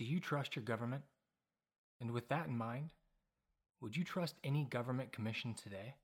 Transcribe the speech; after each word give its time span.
Do 0.00 0.06
you 0.06 0.18
trust 0.18 0.56
your 0.56 0.62
government? 0.62 1.02
And 2.00 2.12
with 2.12 2.30
that 2.30 2.46
in 2.46 2.56
mind, 2.56 2.88
would 3.82 3.98
you 3.98 4.02
trust 4.02 4.34
any 4.42 4.64
government 4.64 5.12
commission 5.12 5.52
today? 5.52 5.96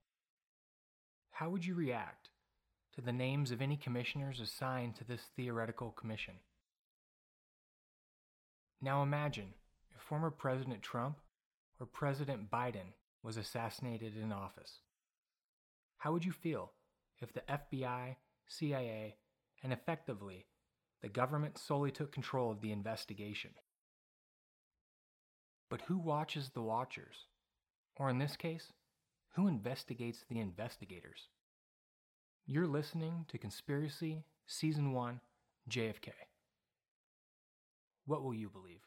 How 1.31 1.49
would 1.49 1.65
you 1.65 1.75
react 1.75 2.29
to 2.95 3.01
the 3.01 3.11
names 3.11 3.53
of 3.53 3.63
any 3.63 3.79
commissioners 3.79 4.39
assigned 4.39 4.97
to 4.97 5.05
this 5.05 5.23
theoretical 5.35 5.93
commission? 5.93 6.35
Now 8.83 9.03
imagine 9.03 9.55
if 9.95 10.03
former 10.03 10.31
President 10.31 10.83
Trump 10.83 11.17
or 11.81 11.87
President 11.87 12.51
Biden 12.51 12.93
was 13.23 13.39
assassinated 13.39 14.15
in 14.15 14.31
office. 14.31 14.81
How 15.97 16.13
would 16.13 16.27
you 16.27 16.33
feel 16.33 16.73
if 17.23 17.33
the 17.33 17.45
FBI, 17.49 18.17
CIA, 18.47 19.17
and 19.63 19.73
effectively 19.73 20.45
the 21.01 21.09
government 21.09 21.57
solely 21.57 21.91
took 21.91 22.13
control 22.13 22.51
of 22.51 22.61
the 22.61 22.73
investigation? 22.73 23.53
But 25.69 25.83
who 25.83 25.99
watches 25.99 26.51
the 26.51 26.63
watchers? 26.63 27.27
Or 27.97 28.09
in 28.09 28.19
this 28.19 28.37
case, 28.37 28.73
who 29.35 29.49
investigates 29.49 30.25
the 30.29 30.39
investigators? 30.39 31.29
You're 32.47 32.67
listening 32.67 33.25
to 33.29 33.39
Conspiracy 33.39 34.23
Season 34.47 34.93
1 34.93 35.21
JFK. 35.69 36.11
What 38.07 38.23
will 38.23 38.35
you 38.35 38.49
believe? 38.49 38.83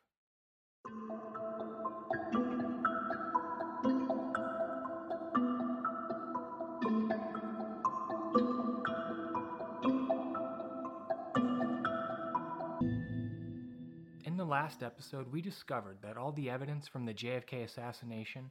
Last 14.50 14.82
episode, 14.82 15.32
we 15.32 15.42
discovered 15.42 16.00
that 16.02 16.18
all 16.18 16.32
the 16.32 16.50
evidence 16.50 16.88
from 16.88 17.06
the 17.06 17.14
JFK 17.14 17.64
assassination 17.64 18.50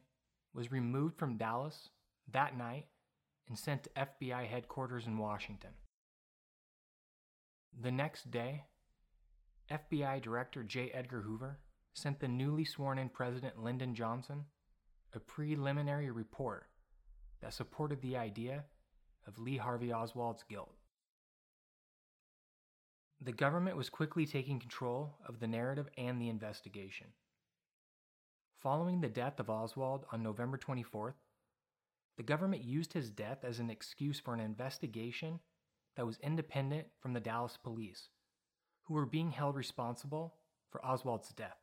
was 0.53 0.71
removed 0.71 1.19
from 1.19 1.37
Dallas 1.37 1.89
that 2.31 2.57
night 2.57 2.85
and 3.49 3.59
sent 3.59 3.83
to 3.83 3.89
FBI 3.89 4.47
headquarters 4.47 5.05
in 5.05 5.17
Washington. 5.17 5.71
The 7.81 7.91
next 7.91 8.31
day, 8.31 8.63
FBI 9.69 10.21
Director 10.21 10.63
J. 10.63 10.89
Edgar 10.93 11.21
Hoover 11.21 11.59
sent 11.93 12.19
the 12.19 12.27
newly 12.27 12.63
sworn 12.63 12.97
in 12.97 13.09
President 13.09 13.61
Lyndon 13.61 13.93
Johnson 13.93 14.45
a 15.13 15.19
preliminary 15.19 16.09
report 16.11 16.67
that 17.41 17.53
supported 17.53 18.01
the 18.01 18.15
idea 18.15 18.63
of 19.27 19.37
Lee 19.37 19.57
Harvey 19.57 19.91
Oswald's 19.91 20.43
guilt. 20.43 20.78
The 23.21 23.33
government 23.33 23.75
was 23.75 23.89
quickly 23.89 24.25
taking 24.25 24.61
control 24.61 25.17
of 25.25 25.39
the 25.39 25.47
narrative 25.47 25.89
and 25.97 26.21
the 26.21 26.29
investigation. 26.29 27.07
Following 28.61 29.01
the 29.01 29.09
death 29.09 29.41
of 29.41 29.49
Oswald 29.49 30.05
on 30.13 30.23
November 30.23 30.57
24th, 30.57 31.15
the 32.15 32.23
government 32.23 32.63
used 32.63 32.93
his 32.93 33.11
death 33.11 33.43
as 33.43 33.59
an 33.59 33.69
excuse 33.69 34.21
for 34.21 34.33
an 34.33 34.39
investigation 34.39 35.41
that 35.97 36.05
was 36.05 36.17
independent 36.23 36.87
from 37.01 37.11
the 37.11 37.19
Dallas 37.19 37.57
police, 37.61 38.07
who 38.83 38.93
were 38.93 39.05
being 39.05 39.31
held 39.31 39.57
responsible 39.57 40.35
for 40.71 40.85
Oswald's 40.85 41.29
death. 41.29 41.57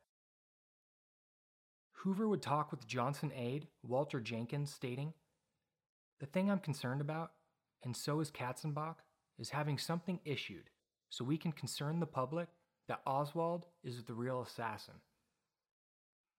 Hoover 2.02 2.28
would 2.28 2.42
talk 2.42 2.70
with 2.70 2.86
Johnson 2.86 3.32
aide 3.34 3.68
Walter 3.82 4.20
Jenkins, 4.20 4.72
stating, 4.72 5.14
The 6.20 6.26
thing 6.26 6.50
I'm 6.50 6.58
concerned 6.58 7.00
about, 7.00 7.32
and 7.82 7.96
so 7.96 8.20
is 8.20 8.30
Katzenbach, 8.30 8.96
is 9.38 9.50
having 9.50 9.78
something 9.78 10.20
issued 10.24 10.70
so 11.16 11.24
we 11.24 11.38
can 11.38 11.52
concern 11.52 11.98
the 11.98 12.06
public 12.06 12.46
that 12.88 13.00
Oswald 13.06 13.64
is 13.82 14.04
the 14.04 14.12
real 14.12 14.42
assassin. 14.42 14.96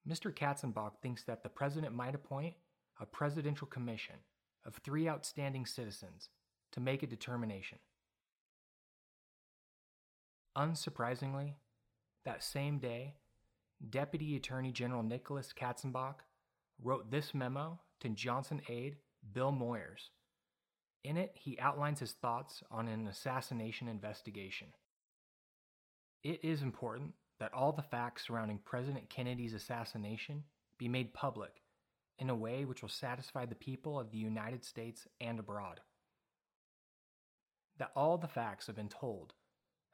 Mr. 0.08 0.32
Katzenbach 0.32 0.92
thinks 1.02 1.24
that 1.24 1.42
the 1.42 1.50
president 1.50 1.96
might 1.96 2.14
appoint 2.14 2.54
a 3.02 3.06
presidential 3.08 3.66
commission 3.66 4.14
of 4.68 4.76
three 4.76 5.10
outstanding 5.10 5.66
citizens 5.66 6.30
to 6.72 6.80
make 6.80 7.02
a 7.02 7.08
determination. 7.08 7.80
Unsurprisingly, 10.56 11.54
that 12.24 12.44
same 12.44 12.78
day, 12.78 13.16
Deputy 13.90 14.36
Attorney 14.36 14.72
General 14.72 15.02
Nicholas 15.02 15.54
Katzenbach 15.60 16.18
wrote 16.84 17.10
this 17.10 17.34
memo 17.34 17.80
to 18.02 18.10
Johnson 18.10 18.62
aide 18.70 18.98
Bill 19.34 19.52
Moyers. 19.52 20.10
In 21.08 21.16
it, 21.16 21.32
he 21.36 21.58
outlines 21.58 22.02
his 22.02 22.12
thoughts 22.12 22.64
on 22.70 22.90
an 22.90 23.08
assassination 23.08 23.88
investigation. 23.88 24.68
It 26.22 26.44
is 26.44 26.62
important 26.62 27.14
that 27.40 27.54
all 27.54 27.72
the 27.72 27.82
facts 27.82 28.28
surrounding 28.28 28.60
President 28.66 29.10
Kennedy's 29.10 29.54
assassination 29.54 30.44
be 30.78 30.90
made 30.90 31.14
public 31.14 31.62
in 32.20 32.30
a 32.30 32.36
way 32.36 32.66
which 32.66 32.82
will 32.82 32.90
satisfy 32.90 33.46
the 33.46 33.56
people 33.56 33.98
of 33.98 34.12
the 34.12 34.18
United 34.18 34.66
States 34.66 35.08
and 35.22 35.40
abroad. 35.40 35.80
That 37.78 37.92
all 37.96 38.18
the 38.18 38.28
facts 38.28 38.68
have 38.68 38.76
been 38.76 38.90
told, 38.90 39.34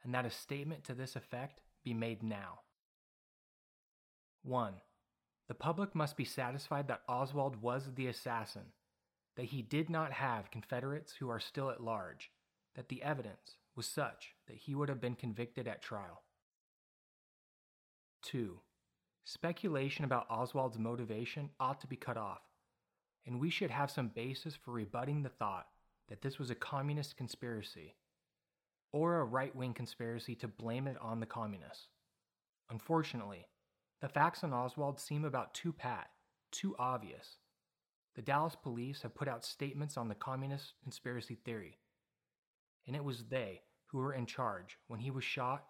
and 0.02 0.12
that 0.16 0.26
a 0.26 0.30
statement 0.30 0.82
to 0.82 0.94
this 0.94 1.14
effect 1.14 1.60
be 1.84 1.94
made 1.94 2.24
now. 2.24 2.62
1. 4.42 4.74
The 5.46 5.54
public 5.54 5.94
must 5.94 6.16
be 6.16 6.24
satisfied 6.24 6.88
that 6.88 7.02
Oswald 7.08 7.62
was 7.62 7.90
the 7.94 8.08
assassin, 8.08 8.72
that 9.36 9.46
he 9.46 9.62
did 9.62 9.90
not 9.90 10.12
have 10.12 10.50
Confederates 10.50 11.14
who 11.14 11.28
are 11.28 11.40
still 11.40 11.70
at 11.70 11.82
large, 11.82 12.30
that 12.74 12.88
the 12.88 13.02
evidence 13.02 13.56
was 13.76 13.86
such 13.86 14.34
that 14.46 14.56
he 14.56 14.74
would 14.74 14.88
have 14.88 15.00
been 15.00 15.14
convicted 15.14 15.66
at 15.66 15.82
trial. 15.82 16.22
2. 18.22 18.58
Speculation 19.24 20.04
about 20.04 20.30
Oswald's 20.30 20.78
motivation 20.78 21.50
ought 21.58 21.80
to 21.80 21.86
be 21.86 21.96
cut 21.96 22.16
off, 22.16 22.42
and 23.26 23.40
we 23.40 23.50
should 23.50 23.70
have 23.70 23.90
some 23.90 24.08
basis 24.08 24.54
for 24.54 24.72
rebutting 24.72 25.22
the 25.22 25.28
thought 25.28 25.66
that 26.08 26.22
this 26.22 26.38
was 26.38 26.50
a 26.50 26.54
communist 26.54 27.16
conspiracy 27.16 27.94
or 28.92 29.18
a 29.18 29.24
right 29.24 29.54
wing 29.56 29.74
conspiracy 29.74 30.34
to 30.36 30.46
blame 30.46 30.86
it 30.86 30.96
on 31.00 31.20
the 31.20 31.26
communists. 31.26 31.88
Unfortunately, 32.70 33.46
the 34.00 34.08
facts 34.08 34.44
on 34.44 34.52
Oswald 34.52 35.00
seem 35.00 35.24
about 35.24 35.54
too 35.54 35.72
pat, 35.72 36.10
too 36.52 36.76
obvious. 36.78 37.38
The 38.14 38.22
Dallas 38.22 38.54
police 38.54 39.02
have 39.02 39.14
put 39.14 39.28
out 39.28 39.44
statements 39.44 39.96
on 39.96 40.08
the 40.08 40.14
communist 40.14 40.74
conspiracy 40.82 41.34
theory, 41.34 41.78
and 42.86 42.94
it 42.94 43.04
was 43.04 43.24
they 43.24 43.62
who 43.86 43.98
were 43.98 44.14
in 44.14 44.26
charge 44.26 44.78
when 44.86 45.00
he 45.00 45.10
was 45.10 45.24
shot 45.24 45.64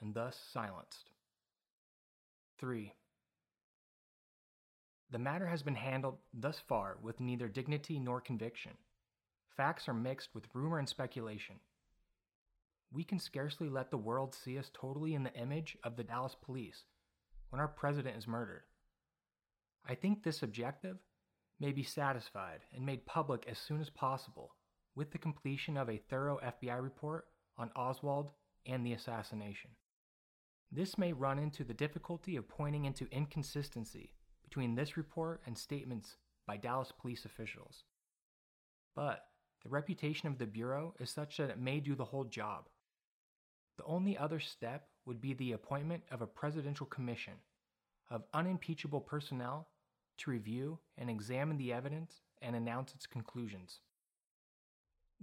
and 0.00 0.12
thus 0.12 0.36
silenced. 0.52 1.10
3. 2.58 2.94
The 5.10 5.18
matter 5.18 5.46
has 5.46 5.62
been 5.62 5.76
handled 5.76 6.18
thus 6.32 6.58
far 6.58 6.98
with 7.00 7.20
neither 7.20 7.48
dignity 7.48 8.00
nor 8.00 8.20
conviction. 8.20 8.72
Facts 9.56 9.88
are 9.88 9.94
mixed 9.94 10.34
with 10.34 10.48
rumor 10.52 10.80
and 10.80 10.88
speculation. 10.88 11.56
We 12.92 13.04
can 13.04 13.20
scarcely 13.20 13.68
let 13.68 13.90
the 13.90 13.96
world 13.96 14.34
see 14.34 14.58
us 14.58 14.70
totally 14.72 15.14
in 15.14 15.22
the 15.22 15.34
image 15.34 15.76
of 15.84 15.96
the 15.96 16.02
Dallas 16.02 16.34
police 16.40 16.84
when 17.50 17.60
our 17.60 17.68
president 17.68 18.16
is 18.16 18.26
murdered. 18.26 18.62
I 19.88 19.94
think 19.94 20.22
this 20.22 20.42
objective 20.42 20.98
may 21.60 21.72
be 21.72 21.82
satisfied 21.82 22.60
and 22.74 22.84
made 22.84 23.06
public 23.06 23.44
as 23.48 23.58
soon 23.58 23.80
as 23.80 23.90
possible 23.90 24.54
with 24.94 25.10
the 25.10 25.18
completion 25.18 25.76
of 25.76 25.88
a 25.88 26.00
thorough 26.10 26.38
FBI 26.44 26.82
report 26.82 27.26
on 27.56 27.70
Oswald 27.76 28.30
and 28.66 28.84
the 28.84 28.92
assassination. 28.92 29.70
This 30.70 30.98
may 30.98 31.12
run 31.12 31.38
into 31.38 31.64
the 31.64 31.74
difficulty 31.74 32.36
of 32.36 32.48
pointing 32.48 32.84
into 32.84 33.06
inconsistency 33.12 34.12
between 34.42 34.74
this 34.74 34.96
report 34.96 35.42
and 35.46 35.56
statements 35.56 36.16
by 36.46 36.56
Dallas 36.56 36.92
police 37.00 37.24
officials. 37.24 37.84
But 38.96 39.26
the 39.62 39.68
reputation 39.70 40.28
of 40.28 40.38
the 40.38 40.46
Bureau 40.46 40.94
is 41.00 41.10
such 41.10 41.36
that 41.36 41.50
it 41.50 41.58
may 41.58 41.80
do 41.80 41.94
the 41.94 42.04
whole 42.04 42.24
job. 42.24 42.68
The 43.78 43.84
only 43.84 44.16
other 44.16 44.40
step 44.40 44.88
would 45.06 45.20
be 45.20 45.34
the 45.34 45.52
appointment 45.52 46.04
of 46.10 46.22
a 46.22 46.26
presidential 46.26 46.86
commission 46.86 47.34
of 48.10 48.24
unimpeachable 48.32 49.00
personnel 49.00 49.68
to 50.18 50.30
review 50.30 50.78
and 50.96 51.10
examine 51.10 51.56
the 51.56 51.72
evidence 51.72 52.20
and 52.40 52.54
announce 52.54 52.94
its 52.94 53.06
conclusions. 53.06 53.80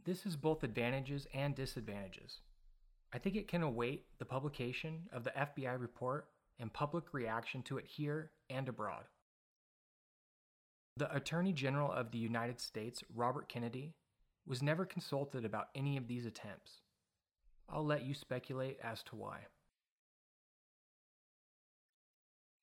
This 0.04 0.24
has 0.24 0.36
both 0.36 0.64
advantages 0.64 1.28
and 1.34 1.54
disadvantages. 1.56 2.42
I 3.14 3.18
think 3.18 3.36
it 3.36 3.48
can 3.48 3.62
await 3.62 4.06
the 4.20 4.26
publication 4.26 5.10
of 5.12 5.24
the 5.24 5.32
FBI 5.32 5.80
report 5.80 6.28
and 6.60 6.72
public 6.72 7.14
reaction 7.14 7.62
to 7.64 7.78
it 7.78 7.86
here 7.86 8.32
and 8.50 8.68
abroad. 8.68 9.04
The 10.98 11.14
Attorney 11.16 11.54
General 11.54 11.92
of 11.92 12.12
the 12.12 12.18
United 12.18 12.60
States, 12.60 13.04
Robert 13.14 13.50
Kennedy, 13.50 13.94
was 14.48 14.62
never 14.62 14.86
consulted 14.86 15.46
about 15.46 15.68
any 15.76 15.98
of 15.98 16.08
these 16.08 16.26
attempts. 16.26 16.82
I'll 17.70 17.86
let 17.86 18.04
you 18.04 18.14
speculate 18.14 18.78
as 18.84 19.04
to 19.04 19.16
why. 19.16 19.40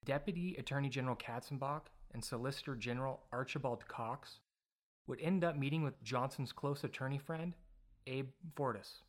Deputy 0.05 0.57
Attorney 0.59 0.89
General 0.89 1.17
Katzenbach 1.17 1.83
and 2.13 2.25
Solicitor 2.25 2.75
General 2.75 3.21
Archibald 3.33 3.87
Cox 3.89 4.41
would 5.07 5.21
end 5.21 5.45
up 5.45 5.57
meeting 5.57 5.83
with 5.83 6.03
Johnson's 6.03 6.53
close 6.53 6.85
attorney 6.85 7.19
friend, 7.19 7.55
Abe 8.07 8.31
Fortas. 8.57 9.03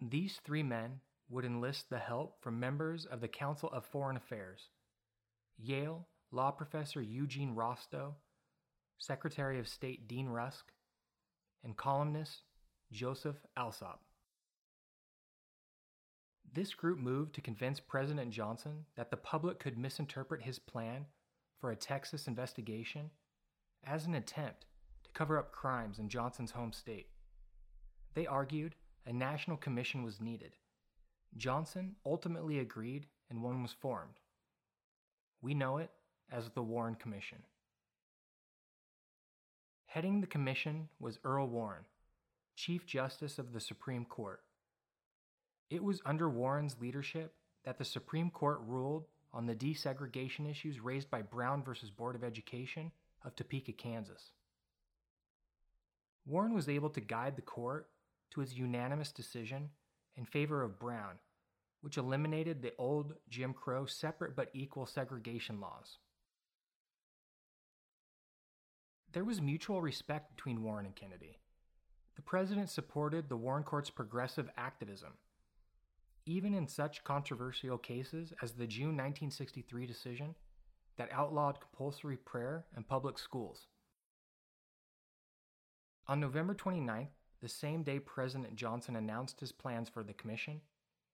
These 0.00 0.40
three 0.44 0.62
men 0.62 1.00
would 1.28 1.44
enlist 1.44 1.90
the 1.90 1.98
help 1.98 2.40
from 2.40 2.58
members 2.58 3.06
of 3.06 3.20
the 3.20 3.28
Council 3.28 3.70
of 3.70 3.84
Foreign 3.84 4.16
Affairs, 4.16 4.70
Yale 5.58 6.06
law 6.32 6.50
professor 6.50 7.02
Eugene 7.02 7.54
Rostow, 7.54 8.14
Secretary 8.98 9.58
of 9.58 9.68
State 9.68 10.06
Dean 10.06 10.28
Rusk, 10.28 10.72
and 11.64 11.76
columnist 11.76 12.42
Joseph 12.92 13.36
Alsop. 13.56 14.00
This 16.52 16.74
group 16.74 16.98
moved 16.98 17.34
to 17.34 17.40
convince 17.40 17.78
President 17.78 18.30
Johnson 18.30 18.86
that 18.96 19.10
the 19.10 19.16
public 19.16 19.60
could 19.60 19.78
misinterpret 19.78 20.42
his 20.42 20.58
plan 20.58 21.06
for 21.60 21.70
a 21.70 21.76
Texas 21.76 22.26
investigation 22.26 23.10
as 23.84 24.06
an 24.06 24.14
attempt 24.14 24.66
to 25.04 25.10
cover 25.12 25.38
up 25.38 25.52
crimes 25.52 25.98
in 25.98 26.08
Johnson's 26.08 26.52
home 26.52 26.72
state. 26.72 27.08
They 28.14 28.26
argued 28.26 28.74
a 29.06 29.12
national 29.12 29.56
commission 29.56 30.02
was 30.02 30.20
needed. 30.20 30.56
Johnson 31.36 31.96
ultimately 32.04 32.58
agreed 32.58 33.06
and 33.28 33.42
one 33.42 33.62
was 33.62 33.72
formed. 33.72 34.20
We 35.42 35.54
know 35.54 35.78
it 35.78 35.90
as 36.30 36.50
the 36.50 36.62
Warren 36.62 36.94
Commission. 36.94 37.38
Heading 39.86 40.20
the 40.20 40.26
commission 40.26 40.88
was 40.98 41.18
Earl 41.24 41.48
Warren, 41.48 41.84
Chief 42.56 42.86
Justice 42.86 43.38
of 43.38 43.52
the 43.52 43.60
Supreme 43.60 44.04
Court. 44.04 44.40
It 45.68 45.82
was 45.82 46.02
under 46.04 46.28
Warren's 46.28 46.76
leadership 46.80 47.34
that 47.64 47.78
the 47.78 47.84
Supreme 47.84 48.30
Court 48.30 48.60
ruled 48.66 49.06
on 49.32 49.46
the 49.46 49.54
desegregation 49.54 50.50
issues 50.50 50.80
raised 50.80 51.10
by 51.10 51.22
Brown 51.22 51.62
v. 51.62 51.72
Board 51.96 52.16
of 52.16 52.24
Education 52.24 52.90
of 53.24 53.36
Topeka, 53.36 53.72
Kansas. 53.72 54.32
Warren 56.26 56.54
was 56.54 56.68
able 56.68 56.90
to 56.90 57.00
guide 57.00 57.36
the 57.36 57.42
court 57.42 57.88
to 58.32 58.40
its 58.40 58.54
unanimous 58.54 59.12
decision 59.12 59.70
in 60.16 60.24
favor 60.24 60.62
of 60.62 60.78
Brown, 60.78 61.18
which 61.80 61.96
eliminated 61.96 62.62
the 62.62 62.72
old 62.78 63.14
Jim 63.28 63.52
Crow 63.54 63.86
separate 63.86 64.36
but 64.36 64.50
equal 64.52 64.86
segregation 64.86 65.60
laws. 65.60 65.98
There 69.12 69.24
was 69.24 69.40
mutual 69.40 69.82
respect 69.82 70.36
between 70.36 70.62
Warren 70.62 70.86
and 70.86 70.94
Kennedy. 70.94 71.38
The 72.14 72.22
president 72.22 72.70
supported 72.70 73.28
the 73.28 73.36
Warren 73.36 73.64
Court's 73.64 73.90
progressive 73.90 74.50
activism, 74.56 75.14
even 76.26 76.54
in 76.54 76.66
such 76.66 77.04
controversial 77.04 77.78
cases 77.78 78.32
as 78.42 78.52
the 78.52 78.66
June 78.66 78.96
1963 78.96 79.86
decision 79.86 80.34
that 80.96 81.12
outlawed 81.12 81.60
compulsory 81.60 82.16
prayer 82.16 82.66
in 82.76 82.82
public 82.82 83.18
schools. 83.18 83.66
On 86.06 86.20
November 86.20 86.54
29th, 86.54 87.08
the 87.40 87.48
same 87.48 87.82
day 87.82 87.98
President 87.98 88.54
Johnson 88.54 88.96
announced 88.96 89.40
his 89.40 89.52
plans 89.52 89.88
for 89.88 90.02
the 90.02 90.12
commission, 90.12 90.60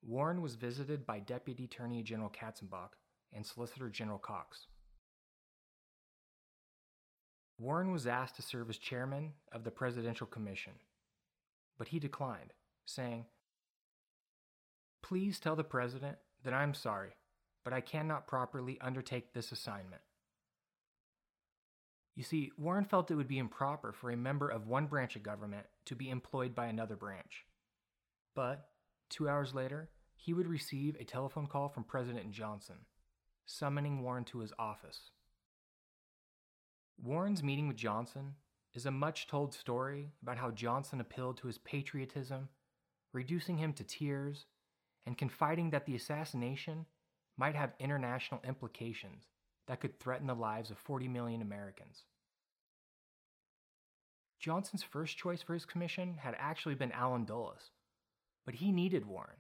Warren 0.02 0.42
was 0.42 0.54
visited 0.54 1.06
by 1.06 1.20
Deputy 1.20 1.64
Attorney 1.64 2.02
General 2.02 2.30
Katzenbach 2.30 2.90
and 3.32 3.44
Solicitor 3.44 3.88
General 3.88 4.18
Cox. 4.18 4.66
Warren 7.58 7.90
was 7.90 8.06
asked 8.06 8.36
to 8.36 8.42
serve 8.42 8.68
as 8.68 8.78
chairman 8.78 9.32
of 9.52 9.64
the 9.64 9.70
Presidential 9.70 10.26
Commission, 10.26 10.72
but 11.78 11.88
he 11.88 11.98
declined, 11.98 12.52
saying, 12.84 13.26
Please 15.06 15.38
tell 15.38 15.54
the 15.54 15.62
President 15.62 16.16
that 16.42 16.52
I'm 16.52 16.74
sorry, 16.74 17.10
but 17.62 17.72
I 17.72 17.80
cannot 17.80 18.26
properly 18.26 18.76
undertake 18.80 19.32
this 19.32 19.52
assignment. 19.52 20.02
You 22.16 22.24
see, 22.24 22.50
Warren 22.58 22.86
felt 22.86 23.12
it 23.12 23.14
would 23.14 23.28
be 23.28 23.38
improper 23.38 23.92
for 23.92 24.10
a 24.10 24.16
member 24.16 24.48
of 24.48 24.66
one 24.66 24.86
branch 24.86 25.14
of 25.14 25.22
government 25.22 25.66
to 25.84 25.94
be 25.94 26.10
employed 26.10 26.56
by 26.56 26.66
another 26.66 26.96
branch. 26.96 27.44
But, 28.34 28.66
two 29.08 29.28
hours 29.28 29.54
later, 29.54 29.90
he 30.16 30.32
would 30.32 30.48
receive 30.48 30.96
a 30.96 31.04
telephone 31.04 31.46
call 31.46 31.68
from 31.68 31.84
President 31.84 32.32
Johnson, 32.32 32.78
summoning 33.44 34.02
Warren 34.02 34.24
to 34.24 34.40
his 34.40 34.52
office. 34.58 35.12
Warren's 37.00 37.44
meeting 37.44 37.68
with 37.68 37.76
Johnson 37.76 38.34
is 38.74 38.86
a 38.86 38.90
much 38.90 39.28
told 39.28 39.54
story 39.54 40.10
about 40.20 40.38
how 40.38 40.50
Johnson 40.50 41.00
appealed 41.00 41.36
to 41.36 41.46
his 41.46 41.58
patriotism, 41.58 42.48
reducing 43.12 43.58
him 43.58 43.72
to 43.74 43.84
tears, 43.84 44.46
and 45.06 45.16
confiding 45.16 45.70
that 45.70 45.86
the 45.86 45.94
assassination 45.94 46.86
might 47.38 47.54
have 47.54 47.72
international 47.78 48.40
implications 48.46 49.24
that 49.68 49.80
could 49.80 49.98
threaten 49.98 50.26
the 50.26 50.34
lives 50.34 50.70
of 50.70 50.78
40 50.78 51.08
million 51.08 51.42
Americans. 51.42 52.04
Johnson's 54.38 54.82
first 54.82 55.16
choice 55.16 55.42
for 55.42 55.54
his 55.54 55.64
commission 55.64 56.16
had 56.18 56.36
actually 56.38 56.74
been 56.74 56.92
Allen 56.92 57.24
Dulles, 57.24 57.70
but 58.44 58.56
he 58.56 58.70
needed 58.70 59.06
Warren 59.06 59.38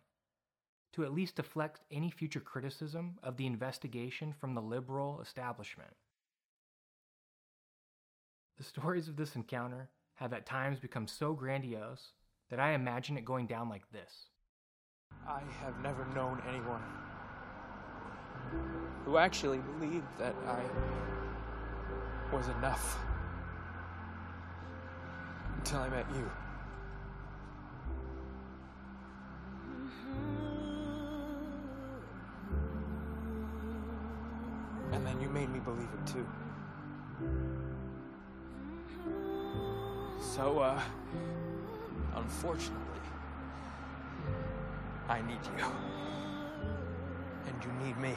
to 0.94 1.04
at 1.04 1.12
least 1.12 1.36
deflect 1.36 1.80
any 1.90 2.10
future 2.10 2.40
criticism 2.40 3.18
of 3.22 3.36
the 3.36 3.46
investigation 3.46 4.32
from 4.32 4.54
the 4.54 4.62
liberal 4.62 5.20
establishment. 5.20 5.90
The 8.56 8.64
stories 8.64 9.06
of 9.06 9.16
this 9.16 9.36
encounter 9.36 9.90
have 10.14 10.32
at 10.32 10.46
times 10.46 10.80
become 10.80 11.06
so 11.06 11.34
grandiose 11.34 12.12
that 12.48 12.58
I 12.60 12.72
imagine 12.72 13.18
it 13.18 13.26
going 13.26 13.46
down 13.46 13.68
like 13.68 13.90
this. 13.92 14.30
I 15.28 15.40
have 15.60 15.80
never 15.82 16.06
known 16.14 16.40
anyone 16.48 16.82
who 19.04 19.16
actually 19.16 19.58
believed 19.58 20.06
that 20.18 20.36
I 20.46 20.62
was 22.34 22.46
enough 22.48 22.96
until 25.58 25.80
I 25.80 25.88
met 25.88 26.06
you. 26.14 26.30
And 34.92 35.04
then 35.04 35.20
you 35.20 35.28
made 35.28 35.50
me 35.50 35.58
believe 35.58 35.88
it 35.92 36.06
too. 36.06 36.26
So, 40.20 40.60
uh, 40.60 40.80
unfortunately, 42.14 42.85
I 45.08 45.22
need 45.22 45.38
you. 45.56 45.64
And 47.46 47.64
you 47.64 47.86
need 47.86 47.96
me. 47.98 48.14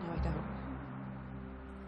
No, 0.00 0.12
I 0.12 0.16
don't. 0.24 0.44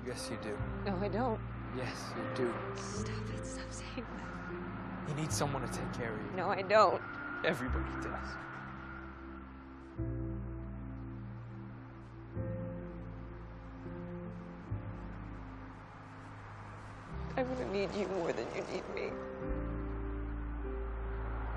Yes, 0.07 0.31
you 0.31 0.39
do. 0.43 0.57
No, 0.85 0.99
I 1.03 1.09
don't. 1.09 1.41
Yes, 1.77 2.13
you 2.15 2.45
do. 2.45 2.55
Stop 2.75 3.15
it. 3.35 3.47
Stop 3.47 3.71
saying 3.71 4.07
that. 4.17 5.09
You 5.09 5.15
need 5.15 5.33
someone 5.33 5.63
to 5.63 5.69
take 5.69 5.91
care 5.95 6.13
of 6.13 6.21
you. 6.21 6.37
No, 6.37 6.49
I 6.49 6.63
don't. 6.63 7.01
Everybody 7.45 7.91
does. 8.03 8.29
I'm 17.39 17.47
gonna 17.55 17.73
need 17.73 17.95
you 17.95 18.07
more 18.09 18.33
than 18.33 18.47
you 18.55 18.65
need 18.73 18.95
me. 18.95 19.11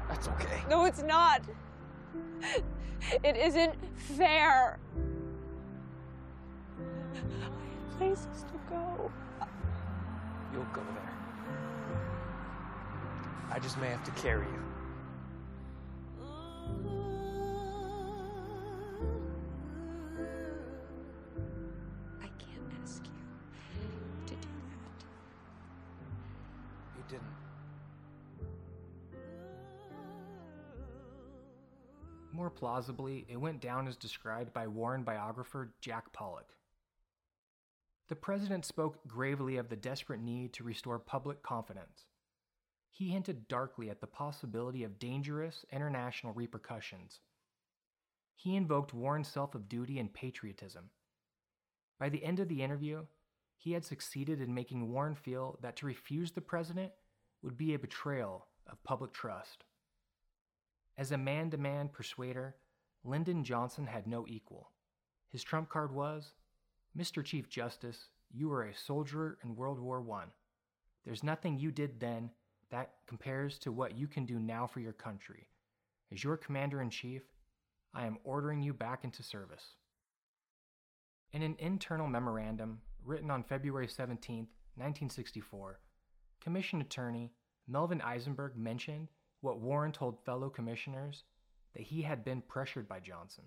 That's 0.10 0.28
okay. 0.28 0.62
No, 0.70 0.86
it's 0.86 1.02
not. 1.04 1.42
It 3.24 3.38
isn't 3.38 3.76
fair. 3.96 4.78
I 7.14 7.44
have 7.44 7.98
places 7.98 8.44
to 8.52 8.60
go. 8.70 9.12
You'll 10.52 10.64
go 10.74 10.82
there. 10.82 11.14
I 13.52 13.60
just 13.60 13.78
may 13.80 13.88
have 13.88 14.04
to 14.04 14.12
carry 14.12 14.46
you. 14.46 14.69
More 32.50 32.58
plausibly, 32.58 33.28
it 33.30 33.38
went 33.38 33.62
down 33.62 33.88
as 33.88 33.96
described 33.96 34.54
by 34.54 34.66
Warren 34.66 35.04
biographer 35.04 35.72
Jack 35.82 36.12
Pollack. 36.14 36.48
The 38.08 38.16
president 38.16 38.66
spoke 38.66 39.08
gravely 39.08 39.58
of 39.58 39.70
the 39.70 39.76
desperate 39.76 40.20
need 40.20 40.54
to 40.54 40.64
restore 40.64 40.98
public 40.98 41.44
confidence. 41.44 42.06
He 42.90 43.10
hinted 43.10 43.48
darkly 43.48 43.92
at 43.92 44.02
the 44.02 44.08
possibility 44.08 44.84
of 44.84 44.98
dangerous 44.98 45.64
international 45.72 46.34
repercussions. 46.34 47.20
He 48.34 48.56
invoked 48.56 48.96
Warren's 48.96 49.28
self 49.28 49.54
of 49.54 49.70
duty 49.70 50.00
and 50.00 50.12
patriotism. 50.12 50.90
By 52.00 52.10
the 52.10 52.24
end 52.24 52.40
of 52.40 52.48
the 52.48 52.64
interview, 52.64 53.06
he 53.58 53.74
had 53.74 53.86
succeeded 53.86 54.42
in 54.42 54.56
making 54.56 54.90
Warren 54.90 55.14
feel 55.14 55.60
that 55.62 55.76
to 55.76 55.86
refuse 55.86 56.32
the 56.32 56.42
president 56.42 56.94
would 57.44 57.58
be 57.58 57.76
a 57.76 57.80
betrayal 57.80 58.48
of 58.66 58.84
public 58.84 59.14
trust. 59.14 59.66
As 61.00 61.14
a 61.14 61.18
man 61.18 61.50
to 61.52 61.58
man 61.58 61.88
persuader, 61.88 62.58
Lyndon 63.06 63.46
Johnson 63.46 63.88
had 63.88 64.06
no 64.06 64.26
equal. 64.28 64.74
His 65.32 65.46
trump 65.46 65.70
card 65.70 65.94
was 65.94 66.34
Mr. 66.98 67.24
Chief 67.24 67.48
Justice, 67.48 68.10
you 68.30 68.50
were 68.50 68.64
a 68.64 68.76
soldier 68.76 69.38
in 69.42 69.56
World 69.56 69.80
War 69.80 70.06
I. 70.12 70.26
There's 71.06 71.24
nothing 71.24 71.58
you 71.58 71.72
did 71.72 72.02
then 72.02 72.32
that 72.70 72.96
compares 73.08 73.58
to 73.60 73.72
what 73.72 73.98
you 73.98 74.08
can 74.08 74.26
do 74.26 74.40
now 74.40 74.68
for 74.68 74.82
your 74.82 74.92
country. 74.92 75.48
as 76.12 76.22
your 76.22 76.36
commander 76.36 76.82
in 76.82 76.90
chief, 76.90 77.24
I 77.94 78.06
am 78.06 78.18
ordering 78.26 78.62
you 78.62 78.74
back 78.74 79.06
into 79.06 79.24
service. 79.24 79.76
In 81.32 81.44
an 81.44 81.56
internal 81.60 82.08
memorandum 82.08 82.82
written 83.06 83.32
on 83.32 83.44
February 83.44 83.88
17, 83.88 84.40
1964, 84.76 85.80
Commission 86.42 86.82
Attorney 86.82 87.32
Melvin 87.70 88.02
Eisenberg 88.02 88.58
mentioned 88.58 89.08
what 89.42 89.60
Warren 89.60 89.92
told 89.92 90.24
fellow 90.26 90.50
commissioners 90.50 91.24
that 91.76 91.84
he 91.84 92.02
had 92.02 92.24
been 92.24 92.42
pressured 92.42 92.88
by 92.88 93.00
Johnson. 93.00 93.46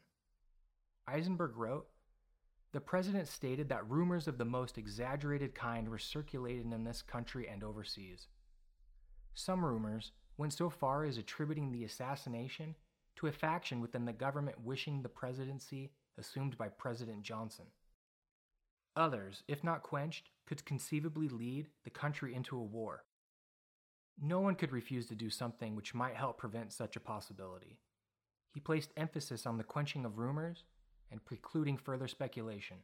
Eisenberg 1.07 1.57
wrote 1.57 1.87
The 2.73 2.81
President 2.81 3.29
stated 3.29 3.69
that 3.69 3.89
rumors 3.89 4.29
of 4.29 4.39
the 4.39 4.45
most 4.45 4.79
exaggerated 4.79 5.55
kind 5.55 5.89
were 5.89 5.99
circulated 5.99 6.73
in 6.73 6.85
this 6.85 7.03
country 7.03 7.49
and 7.49 7.63
overseas. 7.63 8.29
Some 9.35 9.65
rumors 9.65 10.13
went 10.37 10.53
so 10.53 10.71
far 10.71 11.05
as 11.05 11.19
attributing 11.19 11.73
the 11.73 11.85
assassination 11.85 12.75
to 13.17 13.27
a 13.27 13.33
faction 13.33 13.81
within 13.81 14.05
the 14.05 14.13
government 14.13 14.65
wishing 14.65 15.03
the 15.03 15.09
presidency 15.09 15.93
assumed 16.19 16.57
by 16.57 16.69
President 16.69 17.23
Johnson. 17.23 17.67
Others, 18.97 19.43
if 19.49 19.65
not 19.65 19.83
quenched, 19.83 20.31
could 20.47 20.65
conceivably 20.65 21.29
lead 21.29 21.69
the 21.85 21.91
country 21.91 22.35
into 22.35 22.57
a 22.57 22.63
war. 22.63 23.05
No 24.21 24.41
one 24.41 24.55
could 24.55 24.73
refuse 24.73 25.07
to 25.07 25.15
do 25.15 25.31
something 25.31 25.75
which 25.75 25.95
might 25.95 26.17
help 26.17 26.39
prevent 26.39 26.73
such 26.73 26.97
a 26.97 27.01
possibility. 27.01 27.79
He 28.53 28.61
placed 28.61 28.93
emphasis 28.97 29.47
on 29.47 29.59
the 29.59 29.65
quenching 29.65 30.05
of 30.05 30.19
rumors 30.19 30.65
and 31.11 31.25
precluding 31.25 31.77
further 31.77 32.09
speculation. 32.09 32.79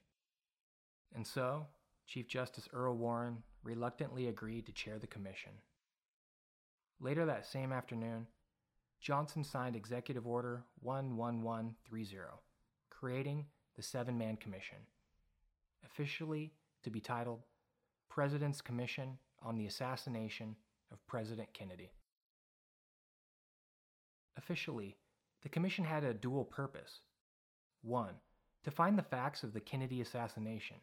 And 1.14 1.26
so, 1.26 1.66
Chief 2.06 2.26
Justice 2.26 2.68
Earl 2.72 2.96
Warren 2.96 3.42
reluctantly 3.62 4.28
agreed 4.28 4.66
to 4.66 4.72
chair 4.72 4.98
the 4.98 5.06
commission. 5.06 5.52
Later 7.00 7.26
that 7.26 7.46
same 7.46 7.72
afternoon, 7.72 8.26
Johnson 9.00 9.44
signed 9.44 9.76
Executive 9.76 10.26
Order 10.26 10.64
11130, 10.82 12.18
creating 12.90 13.46
the 13.76 13.82
Seven 13.82 14.18
Man 14.18 14.36
Commission, 14.36 14.78
officially 15.84 16.52
to 16.82 16.90
be 16.90 17.00
titled 17.00 17.44
President's 18.08 18.60
Commission 18.60 19.18
on 19.42 19.56
the 19.56 19.66
Assassination 19.66 20.56
of 20.92 21.06
President 21.06 21.52
Kennedy. 21.52 21.92
Officially, 24.36 24.96
the 25.42 25.48
commission 25.48 25.84
had 25.84 26.04
a 26.04 26.14
dual 26.14 26.44
purpose. 26.44 27.00
One, 27.82 28.14
to 28.64 28.70
find 28.70 28.98
the 28.98 29.02
facts 29.02 29.42
of 29.42 29.52
the 29.52 29.60
Kennedy 29.60 30.00
assassination. 30.00 30.76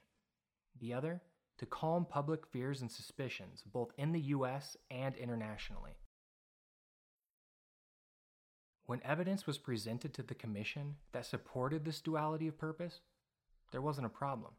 The 0.79 0.93
other, 0.93 1.21
to 1.57 1.65
calm 1.65 2.05
public 2.05 2.45
fears 2.45 2.81
and 2.81 2.91
suspicions 2.91 3.63
both 3.65 3.91
in 3.97 4.11
the 4.11 4.19
U.S. 4.19 4.75
and 4.91 5.15
internationally. 5.15 5.97
When 8.85 9.01
evidence 9.03 9.47
was 9.47 9.57
presented 9.57 10.13
to 10.13 10.23
the 10.23 10.35
Commission 10.35 10.95
that 11.11 11.25
supported 11.25 11.85
this 11.85 12.01
duality 12.01 12.47
of 12.47 12.57
purpose, 12.57 12.99
there 13.71 13.81
wasn't 13.81 14.07
a 14.07 14.09
problem. 14.09 14.53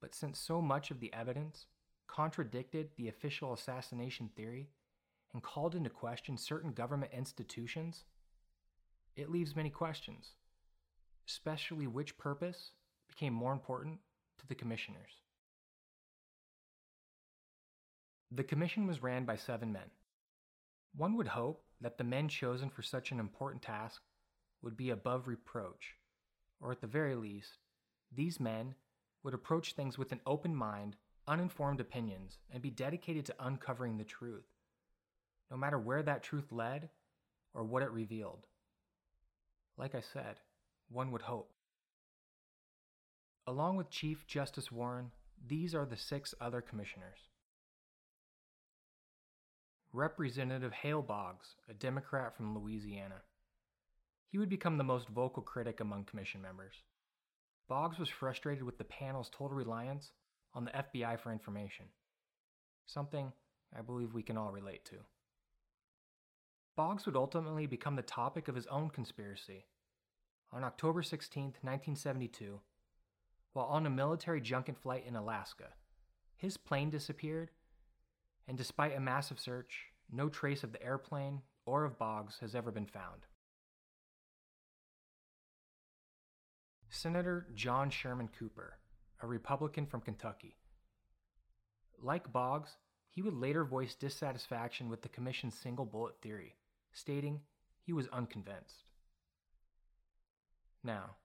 But 0.00 0.14
since 0.14 0.38
so 0.38 0.60
much 0.60 0.90
of 0.90 1.00
the 1.00 1.12
evidence 1.12 1.66
contradicted 2.14 2.90
the 2.96 3.08
official 3.08 3.52
assassination 3.52 4.30
theory 4.34 4.68
and 5.32 5.42
called 5.42 5.74
into 5.74 5.90
question 5.90 6.36
certain 6.36 6.72
government 6.72 7.12
institutions, 7.14 8.04
it 9.16 9.30
leaves 9.30 9.54
many 9.54 9.70
questions, 9.70 10.30
especially 11.28 11.86
which 11.86 12.18
purpose 12.18 12.72
became 13.08 13.32
more 13.32 13.52
important 13.52 13.98
to 14.38 14.46
the 14.46 14.54
commissioners. 14.54 15.20
The 18.32 18.44
commission 18.44 18.86
was 18.86 19.02
ran 19.02 19.24
by 19.24 19.36
seven 19.36 19.72
men. 19.72 19.90
One 20.96 21.16
would 21.16 21.28
hope 21.28 21.62
that 21.80 21.98
the 21.98 22.04
men 22.04 22.28
chosen 22.28 22.70
for 22.70 22.82
such 22.82 23.12
an 23.12 23.20
important 23.20 23.62
task 23.62 24.02
would 24.62 24.76
be 24.76 24.90
above 24.90 25.28
reproach, 25.28 25.94
or 26.60 26.72
at 26.72 26.80
the 26.80 26.86
very 26.86 27.14
least, 27.14 27.58
these 28.12 28.40
men 28.40 28.74
would 29.22 29.34
approach 29.34 29.74
things 29.74 29.96
with 29.98 30.12
an 30.12 30.20
open 30.26 30.54
mind, 30.54 30.96
uninformed 31.30 31.80
opinions, 31.80 32.38
and 32.52 32.60
be 32.60 32.70
dedicated 32.70 33.24
to 33.24 33.34
uncovering 33.38 33.96
the 33.96 34.04
truth, 34.04 34.48
no 35.48 35.56
matter 35.56 35.78
where 35.78 36.02
that 36.02 36.24
truth 36.24 36.50
led 36.50 36.88
or 37.54 37.62
what 37.62 37.84
it 37.84 37.90
revealed. 37.92 38.48
Like 39.78 39.94
I 39.94 40.00
said, 40.00 40.40
one 40.90 41.12
would 41.12 41.22
hope. 41.22 41.52
Along 43.46 43.76
with 43.76 43.90
Chief 43.90 44.26
Justice 44.26 44.72
Warren, 44.72 45.12
these 45.46 45.72
are 45.72 45.86
the 45.86 45.96
six 45.96 46.34
other 46.40 46.60
commissioners. 46.60 47.20
Representative 49.92 50.72
Hale 50.72 51.02
Boggs, 51.02 51.54
a 51.68 51.74
Democrat 51.74 52.36
from 52.36 52.58
Louisiana. 52.58 53.22
He 54.28 54.38
would 54.38 54.48
become 54.48 54.78
the 54.78 54.84
most 54.84 55.08
vocal 55.08 55.42
critic 55.44 55.78
among 55.78 56.04
commission 56.04 56.42
members. 56.42 56.74
Boggs 57.68 57.98
was 58.00 58.08
frustrated 58.08 58.64
with 58.64 58.78
the 58.78 58.84
panel's 58.84 59.30
total 59.30 59.56
reliance 59.56 60.10
on 60.54 60.64
the 60.64 60.70
FBI 60.70 61.18
for 61.18 61.32
information, 61.32 61.86
something 62.86 63.32
I 63.76 63.82
believe 63.82 64.14
we 64.14 64.22
can 64.22 64.36
all 64.36 64.50
relate 64.50 64.84
to. 64.86 64.96
Boggs 66.76 67.06
would 67.06 67.16
ultimately 67.16 67.66
become 67.66 67.96
the 67.96 68.02
topic 68.02 68.48
of 68.48 68.54
his 68.54 68.66
own 68.66 68.90
conspiracy. 68.90 69.66
On 70.52 70.64
October 70.64 71.02
16, 71.02 71.42
1972, 71.42 72.60
while 73.52 73.66
on 73.66 73.86
a 73.86 73.90
military 73.90 74.40
junket 74.40 74.76
flight 74.76 75.04
in 75.06 75.16
Alaska, 75.16 75.68
his 76.36 76.56
plane 76.56 76.90
disappeared 76.90 77.50
and 78.50 78.58
despite 78.58 78.96
a 78.96 79.00
massive 79.00 79.38
search, 79.38 79.86
no 80.10 80.28
trace 80.28 80.64
of 80.64 80.72
the 80.72 80.82
airplane 80.82 81.40
or 81.66 81.84
of 81.84 81.96
Boggs 81.98 82.38
has 82.40 82.56
ever 82.56 82.72
been 82.72 82.84
found. 82.84 83.26
Senator 86.88 87.46
John 87.54 87.90
Sherman 87.90 88.28
Cooper, 88.36 88.78
a 89.20 89.26
Republican 89.26 89.86
from 89.86 90.00
Kentucky. 90.00 90.56
Like 92.02 92.32
Boggs, 92.32 92.76
he 93.10 93.22
would 93.22 93.34
later 93.34 93.64
voice 93.64 93.94
dissatisfaction 93.94 94.88
with 94.88 95.02
the 95.02 95.08
Commission's 95.08 95.54
single 95.54 95.84
bullet 95.84 96.14
theory, 96.22 96.54
stating 96.92 97.40
he 97.82 97.92
was 97.92 98.08
unconvinced. 98.12 98.84
Now, 100.82 101.16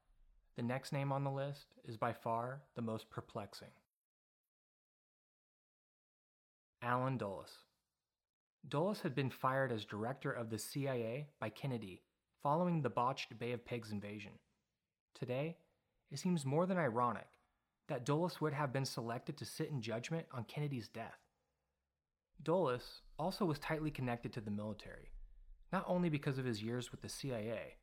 the 0.57 0.63
next 0.63 0.91
name 0.91 1.11
on 1.11 1.23
the 1.23 1.31
list 1.31 1.67
is 1.85 1.97
by 1.97 2.13
far 2.13 2.61
the 2.75 2.81
most 2.81 3.09
perplexing. 3.09 3.71
Allen 6.81 7.17
Dulles. 7.17 7.51
Dulles 8.67 9.01
had 9.01 9.15
been 9.15 9.29
fired 9.29 9.71
as 9.71 9.85
director 9.85 10.31
of 10.31 10.49
the 10.49 10.59
CIA 10.59 11.27
by 11.39 11.49
Kennedy 11.49 12.01
following 12.41 12.81
the 12.81 12.89
botched 12.89 13.37
Bay 13.39 13.51
of 13.53 13.65
Pigs 13.65 13.91
invasion. 13.91 14.33
Today, 15.13 15.57
it 16.11 16.19
seems 16.19 16.45
more 16.45 16.65
than 16.65 16.77
ironic 16.77 17.27
that 17.87 18.05
Dulles 18.05 18.41
would 18.41 18.53
have 18.53 18.73
been 18.73 18.85
selected 18.85 19.37
to 19.37 19.45
sit 19.45 19.69
in 19.69 19.81
judgment 19.81 20.25
on 20.31 20.45
Kennedy's 20.45 20.87
death. 20.87 21.19
Dulles 22.41 23.01
also 23.17 23.45
was 23.45 23.59
tightly 23.59 23.91
connected 23.91 24.33
to 24.33 24.41
the 24.41 24.51
military, 24.51 25.11
not 25.71 25.85
only 25.87 26.09
because 26.09 26.37
of 26.37 26.45
his 26.45 26.63
years 26.63 26.91
with 26.91 27.01
the 27.01 27.09
CIA, 27.09 27.77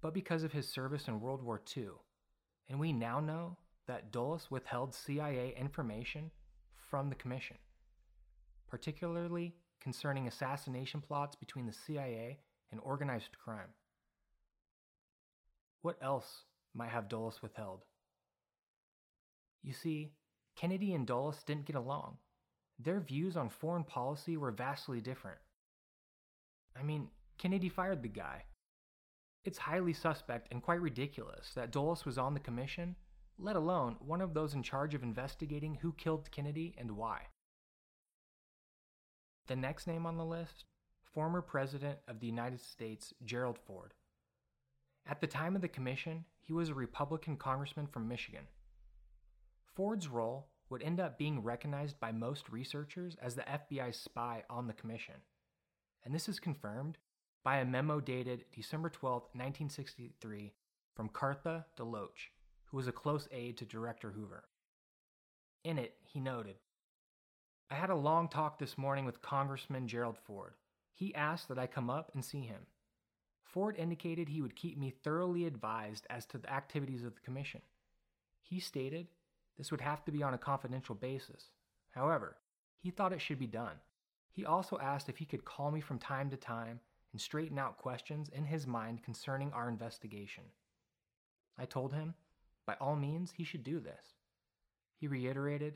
but 0.00 0.14
because 0.14 0.42
of 0.42 0.52
his 0.52 0.68
service 0.68 1.08
in 1.08 1.20
World 1.20 1.42
War 1.42 1.60
II. 1.76 1.88
And 2.68 2.78
we 2.78 2.92
now 2.92 3.20
know 3.20 3.58
that 3.86 4.10
Dulles 4.10 4.50
withheld 4.50 4.94
CIA 4.94 5.54
information 5.58 6.30
from 6.76 7.08
the 7.08 7.14
Commission 7.14 7.56
particularly 8.74 9.54
concerning 9.80 10.26
assassination 10.26 11.00
plots 11.00 11.36
between 11.36 11.64
the 11.64 11.72
CIA 11.72 12.40
and 12.72 12.80
organized 12.82 13.38
crime. 13.38 13.68
What 15.82 15.96
else 16.02 16.42
might 16.74 16.90
have 16.90 17.08
Dulles 17.08 17.40
withheld? 17.40 17.84
You 19.64 19.72
see, 19.72 20.12
Kennedy 20.56 20.94
and 20.94 21.06
Dulles 21.06 21.42
didn't 21.42 21.64
get 21.64 21.74
along. 21.74 22.18
Their 22.78 23.00
views 23.00 23.36
on 23.36 23.48
foreign 23.48 23.84
policy 23.84 24.36
were 24.36 24.50
vastly 24.50 25.00
different. 25.00 25.38
I 26.78 26.82
mean, 26.82 27.08
Kennedy 27.38 27.70
fired 27.70 28.02
the 28.02 28.08
guy. 28.08 28.44
It's 29.44 29.58
highly 29.58 29.94
suspect 29.94 30.48
and 30.50 30.62
quite 30.62 30.80
ridiculous 30.80 31.52
that 31.54 31.70
Dulles 31.70 32.04
was 32.04 32.18
on 32.18 32.34
the 32.34 32.40
commission, 32.40 32.96
let 33.38 33.56
alone 33.56 33.96
one 34.00 34.20
of 34.20 34.34
those 34.34 34.54
in 34.54 34.62
charge 34.62 34.94
of 34.94 35.02
investigating 35.02 35.76
who 35.76 35.92
killed 35.92 36.30
Kennedy 36.30 36.74
and 36.76 36.92
why. 36.92 37.22
The 39.46 39.56
next 39.56 39.86
name 39.86 40.04
on 40.04 40.16
the 40.18 40.24
list 40.24 40.64
former 41.12 41.40
President 41.40 41.98
of 42.08 42.18
the 42.18 42.26
United 42.26 42.60
States, 42.60 43.14
Gerald 43.24 43.56
Ford. 43.56 43.94
At 45.06 45.20
the 45.20 45.28
time 45.28 45.54
of 45.54 45.62
the 45.62 45.68
commission, 45.68 46.24
he 46.40 46.52
was 46.52 46.70
a 46.70 46.74
Republican 46.74 47.36
congressman 47.36 47.86
from 47.86 48.08
Michigan. 48.08 48.48
Ford's 49.74 50.08
role 50.08 50.48
would 50.70 50.82
end 50.82 51.00
up 51.00 51.18
being 51.18 51.42
recognized 51.42 51.98
by 51.98 52.12
most 52.12 52.48
researchers 52.48 53.16
as 53.20 53.34
the 53.34 53.42
FBI's 53.42 53.96
spy 53.96 54.44
on 54.48 54.66
the 54.66 54.72
commission. 54.72 55.16
And 56.04 56.14
this 56.14 56.28
is 56.28 56.38
confirmed 56.38 56.98
by 57.42 57.58
a 57.58 57.64
memo 57.64 58.00
dated 58.00 58.44
December 58.52 58.88
12, 58.88 59.22
1963, 59.32 60.52
from 60.94 61.08
Cartha 61.08 61.64
DeLoach, 61.76 62.30
who 62.66 62.76
was 62.76 62.86
a 62.86 62.92
close 62.92 63.28
aide 63.32 63.58
to 63.58 63.64
Director 63.64 64.12
Hoover. 64.12 64.44
In 65.64 65.78
it, 65.78 65.94
he 66.02 66.20
noted 66.20 66.56
I 67.70 67.74
had 67.74 67.90
a 67.90 67.96
long 67.96 68.28
talk 68.28 68.58
this 68.58 68.78
morning 68.78 69.04
with 69.04 69.22
Congressman 69.22 69.88
Gerald 69.88 70.18
Ford. 70.18 70.54
He 70.92 71.14
asked 71.14 71.48
that 71.48 71.58
I 71.58 71.66
come 71.66 71.90
up 71.90 72.12
and 72.14 72.24
see 72.24 72.42
him. 72.42 72.66
Ford 73.42 73.76
indicated 73.76 74.28
he 74.28 74.42
would 74.42 74.54
keep 74.54 74.78
me 74.78 74.90
thoroughly 74.90 75.46
advised 75.46 76.06
as 76.08 76.26
to 76.26 76.38
the 76.38 76.52
activities 76.52 77.02
of 77.02 77.14
the 77.14 77.20
Commission. 77.20 77.62
He 78.42 78.60
stated 78.60 79.08
this 79.56 79.70
would 79.70 79.80
have 79.80 80.04
to 80.04 80.12
be 80.12 80.22
on 80.22 80.34
a 80.34 80.38
confidential 80.38 80.94
basis. 80.94 81.50
However, 81.90 82.36
he 82.78 82.90
thought 82.90 83.12
it 83.12 83.20
should 83.20 83.38
be 83.38 83.46
done. 83.46 83.76
He 84.32 84.44
also 84.44 84.78
asked 84.78 85.08
if 85.08 85.18
he 85.18 85.24
could 85.24 85.44
call 85.44 85.70
me 85.70 85.80
from 85.80 85.98
time 85.98 86.28
to 86.30 86.36
time 86.36 86.80
and 87.12 87.20
straighten 87.20 87.58
out 87.58 87.78
questions 87.78 88.28
in 88.30 88.44
his 88.44 88.66
mind 88.66 89.02
concerning 89.04 89.52
our 89.52 89.68
investigation. 89.68 90.44
I 91.56 91.66
told 91.66 91.92
him, 91.92 92.14
by 92.66 92.74
all 92.80 92.96
means, 92.96 93.32
he 93.36 93.44
should 93.44 93.62
do 93.62 93.78
this. 93.78 94.16
He 94.98 95.06
reiterated 95.06 95.74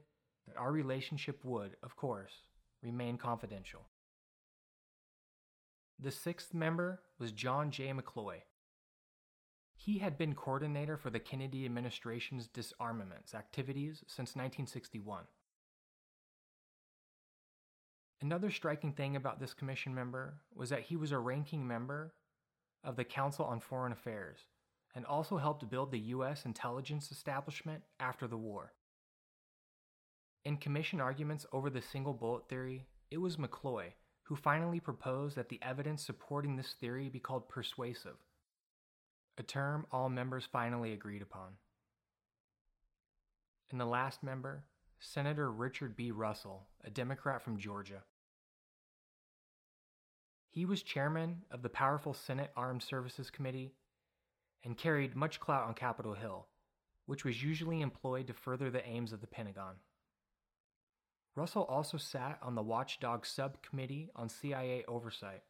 that 0.49 0.57
our 0.57 0.73
relationship 0.73 1.45
would, 1.45 1.77
of 1.83 1.95
course, 1.97 2.33
remain 2.83 3.17
confidential. 3.17 3.87
The 6.01 6.11
sixth 6.11 6.55
member 6.55 7.03
was 7.19 7.33
John 7.33 7.71
J. 7.71 7.93
McCloy. 7.93 8.43
He 9.89 10.01
had 10.01 10.19
been 10.19 10.35
coordinator 10.35 10.99
for 10.99 11.09
the 11.09 11.19
Kennedy 11.19 11.65
administration's 11.65 12.47
disarmaments 12.47 13.35
activities 13.35 14.01
since 14.07 14.37
1961. 14.37 15.25
Another 18.21 18.51
striking 18.51 18.93
thing 18.93 19.17
about 19.17 19.41
this 19.41 19.55
commission 19.55 19.95
member 19.95 20.43
was 20.55 20.69
that 20.69 20.83
he 20.83 20.97
was 20.97 21.11
a 21.11 21.19
ranking 21.19 21.67
member 21.67 22.13
of 22.85 22.97
the 22.97 23.05
Council 23.05 23.47
on 23.47 23.61
Foreign 23.61 23.93
Affairs 23.93 24.41
and 24.95 25.07
also 25.07 25.39
helped 25.39 25.71
build 25.71 25.91
the 25.91 26.13
U.S. 26.17 26.45
intelligence 26.45 27.11
establishment 27.11 27.83
after 27.99 28.27
the 28.27 28.37
war. 28.37 28.75
In 30.45 30.59
commission 30.59 31.01
arguments 31.01 31.47
over 31.51 31.71
the 31.71 31.81
single 31.81 32.13
bullet 32.13 32.47
theory, 32.47 32.85
it 33.11 33.23
was 33.23 33.39
McCloy 33.39 33.93
who 34.25 34.37
finally 34.37 34.81
proposed 34.81 35.35
that 35.37 35.49
the 35.49 35.63
evidence 35.63 36.05
supporting 36.05 36.57
this 36.57 36.75
theory 36.79 37.09
be 37.09 37.19
called 37.19 37.49
persuasive, 37.49 38.19
a 39.39 39.43
term 39.43 39.87
all 39.93 40.09
members 40.09 40.49
finally 40.51 40.93
agreed 40.93 41.23
upon. 41.23 41.53
And 43.71 43.81
the 43.81 43.87
last 43.87 44.23
member, 44.23 44.65
Senator 44.99 45.51
Richard 45.51 45.95
B. 45.97 46.11
Russell, 46.11 46.67
a 46.85 46.91
Democrat 46.91 47.43
from 47.43 47.59
Georgia. 47.59 48.03
He 50.51 50.65
was 50.65 50.83
chairman 50.83 51.43
of 51.51 51.63
the 51.63 51.69
powerful 51.69 52.15
Senate 52.15 52.51
Armed 52.57 52.83
Services 52.83 53.31
Committee 53.31 53.75
and 54.65 54.77
carried 54.77 55.15
much 55.15 55.39
clout 55.39 55.69
on 55.69 55.75
Capitol 55.75 56.15
Hill, 56.15 56.49
which 57.07 57.25
was 57.25 57.43
usually 57.43 57.81
employed 57.81 58.27
to 58.27 58.33
further 58.33 58.71
the 58.71 58.87
aims 58.87 59.13
of 59.13 59.21
the 59.21 59.27
Pentagon. 59.27 59.77
Russell 61.37 61.65
also 61.65 61.97
sat 61.97 62.39
on 62.43 62.57
the 62.57 62.63
Watchdog 62.63 63.25
Subcommittee 63.25 64.11
on 64.17 64.29
CIA 64.29 64.85
Oversight. 64.89 65.43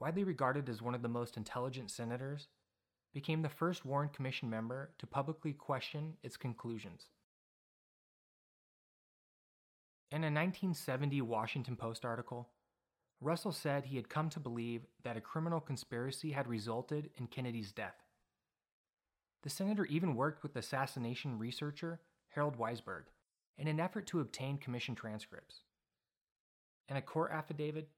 Widely 0.00 0.24
regarded 0.24 0.68
as 0.68 0.80
one 0.80 0.94
of 0.94 1.02
the 1.02 1.08
most 1.08 1.36
intelligent 1.36 1.90
senators, 1.90 2.48
became 3.12 3.42
the 3.42 3.48
first 3.48 3.84
Warren 3.84 4.10
Commission 4.10 4.48
member 4.48 4.90
to 4.98 5.06
publicly 5.06 5.52
question 5.52 6.14
its 6.22 6.36
conclusions. 6.36 7.06
In 10.10 10.22
a 10.22 10.28
1970 10.28 11.20
Washington 11.22 11.76
Post 11.76 12.04
article, 12.04 12.48
Russell 13.20 13.52
said 13.52 13.84
he 13.84 13.96
had 13.96 14.08
come 14.08 14.30
to 14.30 14.40
believe 14.40 14.86
that 15.02 15.16
a 15.16 15.20
criminal 15.20 15.60
conspiracy 15.60 16.30
had 16.30 16.46
resulted 16.46 17.10
in 17.16 17.26
Kennedy's 17.26 17.72
death. 17.72 17.96
The 19.42 19.50
senator 19.50 19.84
even 19.86 20.14
worked 20.14 20.42
with 20.42 20.56
assassination 20.56 21.38
researcher 21.38 22.00
Harold 22.28 22.56
Weisberg 22.58 23.04
in 23.56 23.66
an 23.66 23.80
effort 23.80 24.06
to 24.08 24.20
obtain 24.20 24.58
commission 24.58 24.94
transcripts. 24.94 25.62
In 26.88 26.96
a 26.96 27.02
court 27.02 27.32
affidavit, 27.32 27.88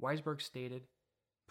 Weisberg 0.00 0.40
stated, 0.40 0.82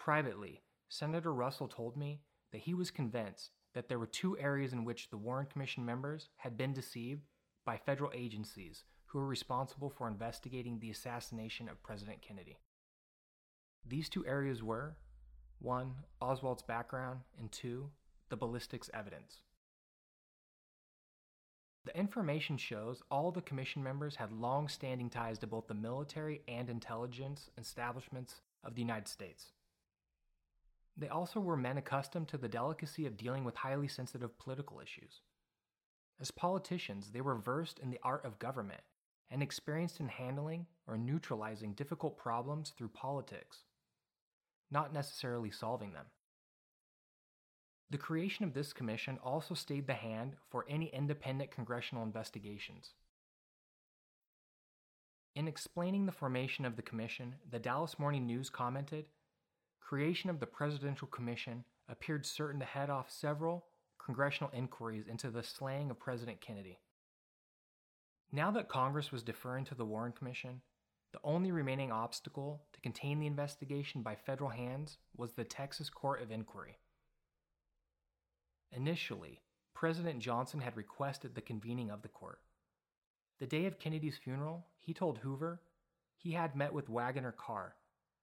Privately, 0.00 0.62
Senator 0.88 1.30
Russell 1.30 1.68
told 1.68 1.94
me 1.94 2.22
that 2.52 2.62
he 2.62 2.72
was 2.72 2.90
convinced 2.90 3.50
that 3.74 3.90
there 3.90 3.98
were 3.98 4.06
two 4.06 4.36
areas 4.38 4.72
in 4.72 4.86
which 4.86 5.10
the 5.10 5.18
Warren 5.18 5.44
Commission 5.44 5.84
members 5.84 6.30
had 6.36 6.56
been 6.56 6.72
deceived 6.72 7.28
by 7.66 7.76
federal 7.76 8.10
agencies 8.14 8.84
who 9.04 9.18
were 9.18 9.26
responsible 9.26 9.90
for 9.90 10.08
investigating 10.08 10.78
the 10.78 10.90
assassination 10.90 11.68
of 11.68 11.82
President 11.82 12.22
Kennedy. 12.22 12.60
These 13.86 14.08
two 14.08 14.24
areas 14.24 14.62
were 14.62 14.96
1. 15.58 15.94
Oswald's 16.22 16.62
background, 16.62 17.20
and 17.38 17.52
2. 17.52 17.90
The 18.30 18.36
ballistics 18.36 18.88
evidence. 18.94 19.42
The 21.84 21.98
information 21.98 22.56
shows 22.56 23.02
all 23.10 23.30
the 23.30 23.42
commission 23.42 23.82
members 23.82 24.16
had 24.16 24.32
long 24.32 24.68
standing 24.68 25.10
ties 25.10 25.38
to 25.40 25.46
both 25.46 25.66
the 25.66 25.74
military 25.74 26.40
and 26.48 26.70
intelligence 26.70 27.50
establishments 27.58 28.40
of 28.64 28.74
the 28.74 28.80
United 28.80 29.06
States. 29.06 29.52
They 30.96 31.08
also 31.08 31.40
were 31.40 31.56
men 31.56 31.78
accustomed 31.78 32.28
to 32.28 32.38
the 32.38 32.48
delicacy 32.48 33.06
of 33.06 33.16
dealing 33.16 33.44
with 33.44 33.56
highly 33.56 33.88
sensitive 33.88 34.38
political 34.38 34.80
issues. 34.80 35.22
As 36.20 36.30
politicians, 36.30 37.10
they 37.12 37.20
were 37.20 37.36
versed 37.36 37.78
in 37.78 37.90
the 37.90 38.00
art 38.02 38.24
of 38.24 38.38
government 38.38 38.82
and 39.30 39.42
experienced 39.42 40.00
in 40.00 40.08
handling 40.08 40.66
or 40.86 40.98
neutralizing 40.98 41.72
difficult 41.72 42.18
problems 42.18 42.70
through 42.76 42.88
politics, 42.88 43.64
not 44.70 44.92
necessarily 44.92 45.50
solving 45.50 45.92
them. 45.92 46.06
The 47.90 47.98
creation 47.98 48.44
of 48.44 48.54
this 48.54 48.72
commission 48.72 49.18
also 49.22 49.54
stayed 49.54 49.86
the 49.86 49.94
hand 49.94 50.36
for 50.48 50.64
any 50.68 50.86
independent 50.86 51.50
congressional 51.50 52.04
investigations. 52.04 52.94
In 55.34 55.48
explaining 55.48 56.06
the 56.06 56.12
formation 56.12 56.64
of 56.64 56.76
the 56.76 56.82
commission, 56.82 57.36
the 57.48 57.58
Dallas 57.58 57.98
Morning 57.98 58.26
News 58.26 58.50
commented 58.50 59.06
Creation 59.80 60.30
of 60.30 60.38
the 60.38 60.46
Presidential 60.46 61.08
Commission 61.08 61.64
appeared 61.88 62.24
certain 62.24 62.60
to 62.60 62.66
head 62.66 62.90
off 62.90 63.10
several 63.10 63.66
congressional 63.98 64.52
inquiries 64.54 65.08
into 65.08 65.30
the 65.30 65.42
slaying 65.42 65.90
of 65.90 65.98
President 65.98 66.40
Kennedy. 66.40 66.78
Now 68.32 68.50
that 68.52 68.68
Congress 68.68 69.10
was 69.10 69.22
deferring 69.22 69.64
to 69.66 69.74
the 69.74 69.84
Warren 69.84 70.12
Commission, 70.12 70.60
the 71.12 71.18
only 71.24 71.50
remaining 71.50 71.90
obstacle 71.90 72.62
to 72.72 72.80
contain 72.80 73.18
the 73.18 73.26
investigation 73.26 74.02
by 74.02 74.14
federal 74.14 74.50
hands 74.50 74.98
was 75.16 75.32
the 75.32 75.44
Texas 75.44 75.90
Court 75.90 76.22
of 76.22 76.30
Inquiry. 76.30 76.78
Initially, 78.70 79.42
President 79.74 80.20
Johnson 80.20 80.60
had 80.60 80.76
requested 80.76 81.34
the 81.34 81.40
convening 81.40 81.90
of 81.90 82.02
the 82.02 82.08
court. 82.08 82.38
The 83.40 83.46
day 83.46 83.66
of 83.66 83.80
Kennedy's 83.80 84.18
funeral, 84.18 84.66
he 84.78 84.94
told 84.94 85.18
Hoover 85.18 85.60
he 86.16 86.32
had 86.32 86.54
met 86.54 86.72
with 86.72 86.88
Waggoner 86.88 87.32
Carr, 87.32 87.74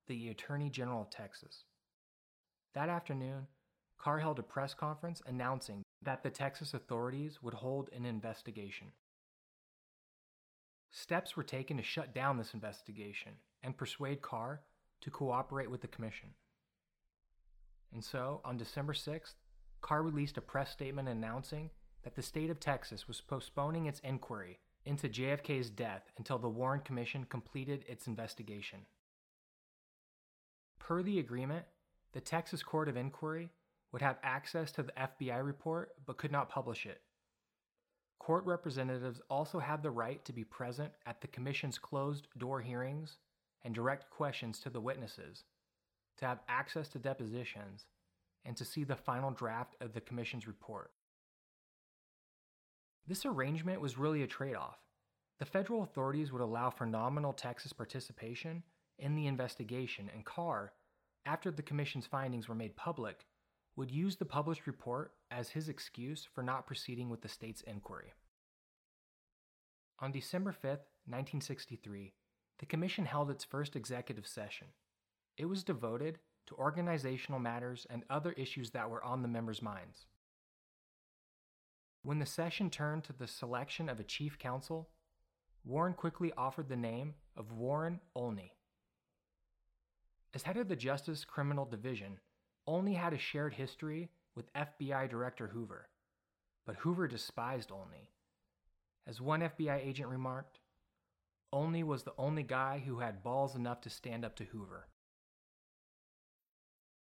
the 0.07 0.29
Attorney 0.29 0.69
General 0.69 1.01
of 1.01 1.09
Texas. 1.09 1.63
That 2.73 2.89
afternoon, 2.89 3.47
Carr 3.97 4.19
held 4.19 4.39
a 4.39 4.43
press 4.43 4.73
conference 4.73 5.21
announcing 5.25 5.83
that 6.03 6.23
the 6.23 6.29
Texas 6.29 6.73
authorities 6.73 7.41
would 7.41 7.55
hold 7.55 7.89
an 7.95 8.05
investigation. 8.05 8.87
Steps 10.91 11.35
were 11.35 11.43
taken 11.43 11.77
to 11.77 11.83
shut 11.83 12.13
down 12.13 12.37
this 12.37 12.53
investigation 12.53 13.33
and 13.63 13.77
persuade 13.77 14.21
Carr 14.21 14.61
to 15.01 15.11
cooperate 15.11 15.69
with 15.69 15.81
the 15.81 15.87
commission. 15.87 16.29
And 17.93 18.03
so, 18.03 18.41
on 18.45 18.57
December 18.57 18.93
6th, 18.93 19.35
Carr 19.81 20.03
released 20.03 20.37
a 20.37 20.41
press 20.41 20.71
statement 20.71 21.07
announcing 21.07 21.69
that 22.03 22.15
the 22.15 22.21
state 22.21 22.49
of 22.49 22.59
Texas 22.59 23.07
was 23.07 23.21
postponing 23.21 23.85
its 23.85 23.99
inquiry 24.01 24.59
into 24.85 25.09
JFK's 25.09 25.69
death 25.69 26.03
until 26.17 26.37
the 26.37 26.49
Warren 26.49 26.79
Commission 26.81 27.25
completed 27.25 27.83
its 27.87 28.07
investigation. 28.07 28.79
Per 30.87 31.03
the 31.03 31.19
agreement, 31.19 31.65
the 32.13 32.21
Texas 32.21 32.63
Court 32.63 32.87
of 32.87 32.95
Inquiry 32.95 33.49
would 33.91 34.01
have 34.01 34.19
access 34.23 34.71
to 34.71 34.83
the 34.83 34.93
FBI 34.93 35.45
report 35.45 35.91
but 36.05 36.17
could 36.17 36.31
not 36.31 36.47
publish 36.47 36.85
it. 36.85 37.01
Court 38.19 38.45
representatives 38.45 39.19
also 39.29 39.59
had 39.59 39.83
the 39.83 39.91
right 39.91 40.23
to 40.23 40.31
be 40.31 40.45
present 40.45 40.93
at 41.05 41.19
the 41.19 41.27
Commission's 41.27 41.77
closed 41.77 42.29
door 42.37 42.61
hearings 42.61 43.17
and 43.65 43.75
direct 43.75 44.09
questions 44.09 44.59
to 44.59 44.69
the 44.69 44.79
witnesses, 44.79 45.43
to 46.19 46.25
have 46.25 46.39
access 46.47 46.87
to 46.87 46.99
depositions, 46.99 47.87
and 48.45 48.55
to 48.55 48.63
see 48.63 48.85
the 48.85 48.95
final 48.95 49.31
draft 49.31 49.75
of 49.81 49.91
the 49.91 49.99
Commission's 49.99 50.47
report. 50.47 50.91
This 53.05 53.25
arrangement 53.25 53.81
was 53.81 53.97
really 53.97 54.23
a 54.23 54.27
trade 54.27 54.55
off. 54.55 54.79
The 55.39 55.45
federal 55.45 55.83
authorities 55.83 56.31
would 56.31 56.41
allow 56.41 56.69
for 56.69 56.85
nominal 56.85 57.33
Texas 57.33 57.73
participation 57.73 58.63
in 58.99 59.15
the 59.15 59.27
investigation, 59.27 60.09
and 60.13 60.25
Carr, 60.25 60.73
after 61.25 61.51
the 61.51 61.61
Commission's 61.61 62.07
findings 62.07 62.47
were 62.47 62.55
made 62.55 62.75
public, 62.75 63.25
would 63.75 63.91
use 63.91 64.15
the 64.15 64.25
published 64.25 64.65
report 64.65 65.13
as 65.29 65.49
his 65.49 65.69
excuse 65.69 66.27
for 66.33 66.41
not 66.41 66.65
proceeding 66.65 67.09
with 67.09 67.21
the 67.21 67.29
state's 67.29 67.61
inquiry. 67.61 68.13
On 69.99 70.11
December 70.11 70.51
5, 70.51 70.63
1963, 71.05 72.13
the 72.59 72.65
Commission 72.65 73.05
held 73.05 73.29
its 73.29 73.43
first 73.43 73.75
executive 73.75 74.27
session. 74.27 74.67
It 75.37 75.45
was 75.45 75.63
devoted 75.63 76.19
to 76.47 76.55
organizational 76.55 77.39
matters 77.39 77.85
and 77.89 78.03
other 78.09 78.31
issues 78.31 78.71
that 78.71 78.89
were 78.89 79.03
on 79.03 79.21
the 79.21 79.27
members' 79.27 79.61
minds. 79.61 80.05
When 82.03 82.19
the 82.19 82.25
session 82.25 82.69
turned 82.69 83.03
to 83.05 83.13
the 83.13 83.27
selection 83.27 83.89
of 83.89 83.99
a 83.99 84.03
chief 84.03 84.39
counsel, 84.39 84.89
Warren 85.63 85.93
quickly 85.93 86.31
offered 86.37 86.69
the 86.69 86.75
name 86.75 87.15
of 87.35 87.51
Warren 87.51 87.99
Olney. 88.15 88.56
As 90.37 90.43
head 90.43 90.57
of 90.57 90.67
the 90.67 90.75
Justice 90.75 91.25
Criminal 91.25 91.65
Division, 91.65 92.19
Olney 92.67 92.93
had 92.93 93.11
a 93.11 93.17
shared 93.17 93.55
history 93.55 94.11
with 94.35 94.53
FBI 94.53 95.09
Director 95.09 95.47
Hoover, 95.47 95.89
but 96.63 96.75
Hoover 96.75 97.07
despised 97.07 97.71
Olney. 97.71 98.11
As 99.07 99.19
one 99.19 99.39
FBI 99.39 99.83
agent 99.83 100.09
remarked, 100.09 100.59
Olney 101.51 101.81
was 101.81 102.03
the 102.03 102.13
only 102.19 102.43
guy 102.43 102.83
who 102.85 102.99
had 102.99 103.23
balls 103.23 103.55
enough 103.55 103.81
to 103.81 103.89
stand 103.89 104.23
up 104.23 104.35
to 104.35 104.43
Hoover. 104.43 104.89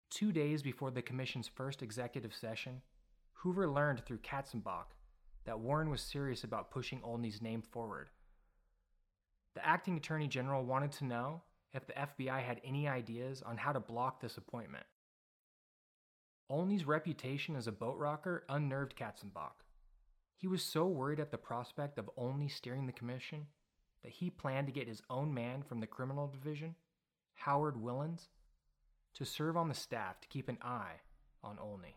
Two 0.09 0.33
days 0.33 0.61
before 0.61 0.91
the 0.91 1.01
commission's 1.01 1.47
first 1.47 1.81
executive 1.81 2.35
session, 2.35 2.81
Hoover 3.35 3.65
learned 3.65 4.05
through 4.05 4.17
Katzenbach 4.17 4.87
that 5.45 5.61
Warren 5.61 5.89
was 5.89 6.01
serious 6.01 6.43
about 6.43 6.69
pushing 6.69 6.99
Olney's 7.01 7.41
name 7.41 7.61
forward. 7.61 8.09
The 9.55 9.65
acting 9.65 9.95
attorney 9.95 10.27
general 10.27 10.65
wanted 10.65 10.91
to 10.91 11.05
know 11.05 11.43
if 11.73 11.86
the 11.88 11.93
FBI 11.93 12.41
had 12.43 12.62
any 12.63 12.88
ideas 12.88 13.41
on 13.45 13.57
how 13.57 13.71
to 13.71 13.79
block 13.79 14.21
this 14.21 14.38
appointment. 14.38 14.86
Olney's 16.49 16.86
reputation 16.86 17.55
as 17.55 17.67
a 17.67 17.71
boat 17.71 17.97
rocker 17.97 18.43
unnerved 18.49 18.95
Katzenbach. 18.95 19.63
He 20.36 20.47
was 20.47 20.63
so 20.63 20.86
worried 20.86 21.19
at 21.19 21.31
the 21.31 21.38
prospect 21.38 21.97
of 21.97 22.10
Olney 22.17 22.49
steering 22.49 22.88
the 22.88 22.91
commission 22.91 23.47
that 24.03 24.12
he 24.12 24.29
planned 24.29 24.67
to 24.67 24.73
get 24.73 24.88
his 24.88 25.01
own 25.10 25.34
man 25.34 25.63
from 25.63 25.79
the 25.79 25.88
criminal 25.88 26.27
division, 26.27 26.75
Howard 27.36 27.75
Willens, 27.75 28.27
to 29.13 29.25
serve 29.25 29.55
on 29.55 29.69
the 29.69 29.73
staff 29.73 30.19
to 30.21 30.27
keep 30.27 30.49
an 30.49 30.57
eye 30.62 31.01
on 31.43 31.57
Olney. 31.60 31.95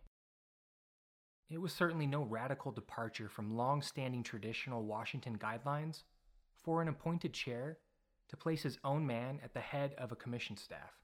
It 1.51 1.59
was 1.59 1.73
certainly 1.73 2.07
no 2.07 2.23
radical 2.23 2.73
departure 2.73 3.29
from 3.29 3.57
long 3.57 3.83
standing 3.83 4.23
traditional 4.23 4.85
Washington 4.85 5.39
guidelines 5.39 6.03
for 6.63 6.81
an 6.81 6.89
appointed 6.89 7.33
chair 7.33 7.79
to 8.35 8.43
place 8.43 8.65
his 8.65 8.79
own 8.83 9.07
man 9.07 9.39
at 9.45 9.55
the 9.55 9.61
head 9.61 9.95
of 9.97 10.11
a 10.11 10.17
commission 10.17 10.57
staff. 10.57 10.99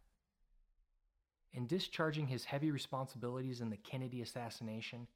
In 1.52 1.68
discharging 1.68 2.26
his 2.26 2.44
heavy 2.44 2.72
responsibilities 2.72 3.60
in 3.60 3.70
the 3.70 3.76
Kennedy 3.76 4.20
assassination, 4.20 5.06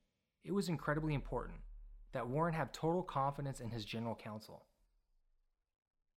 it 0.44 0.52
was 0.52 0.68
incredibly 0.68 1.12
important 1.12 1.58
that 2.12 2.28
Warren 2.28 2.54
have 2.54 2.70
total 2.70 3.02
confidence 3.02 3.60
in 3.60 3.70
his 3.70 3.84
general 3.84 4.14
counsel. 4.14 4.64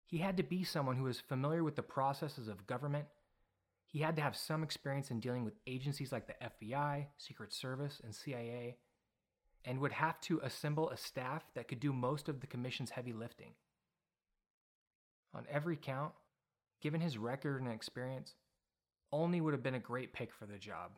He 0.05 0.19
had 0.19 0.37
to 0.37 0.43
be 0.43 0.63
someone 0.63 0.97
who 0.97 1.05
was 1.05 1.19
familiar 1.19 1.63
with 1.63 1.75
the 1.75 1.81
processes 1.81 2.47
of 2.47 2.67
government. 2.67 3.07
He 3.87 3.99
had 3.99 4.15
to 4.17 4.21
have 4.21 4.37
some 4.37 4.61
experience 4.61 5.09
in 5.09 5.19
dealing 5.19 5.43
with 5.43 5.55
agencies 5.65 6.11
like 6.11 6.27
the 6.27 6.35
FBI, 6.67 7.07
Secret 7.17 7.51
Service, 7.51 7.99
and 8.03 8.13
CIA, 8.13 8.77
and 9.65 9.79
would 9.79 9.93
have 9.93 10.21
to 10.21 10.41
assemble 10.43 10.91
a 10.91 10.97
staff 10.97 11.43
that 11.55 11.67
could 11.67 11.79
do 11.79 11.91
most 11.91 12.29
of 12.29 12.39
the 12.39 12.47
Commission's 12.47 12.91
heavy 12.91 13.13
lifting. 13.13 13.53
On 15.37 15.45
every 15.51 15.77
count, 15.77 16.13
given 16.81 16.99
his 16.99 17.19
record 17.19 17.61
and 17.61 17.71
experience, 17.71 18.33
Olney 19.11 19.39
would 19.39 19.53
have 19.53 19.61
been 19.61 19.75
a 19.75 19.79
great 19.79 20.11
pick 20.11 20.33
for 20.33 20.47
the 20.47 20.57
job. 20.57 20.93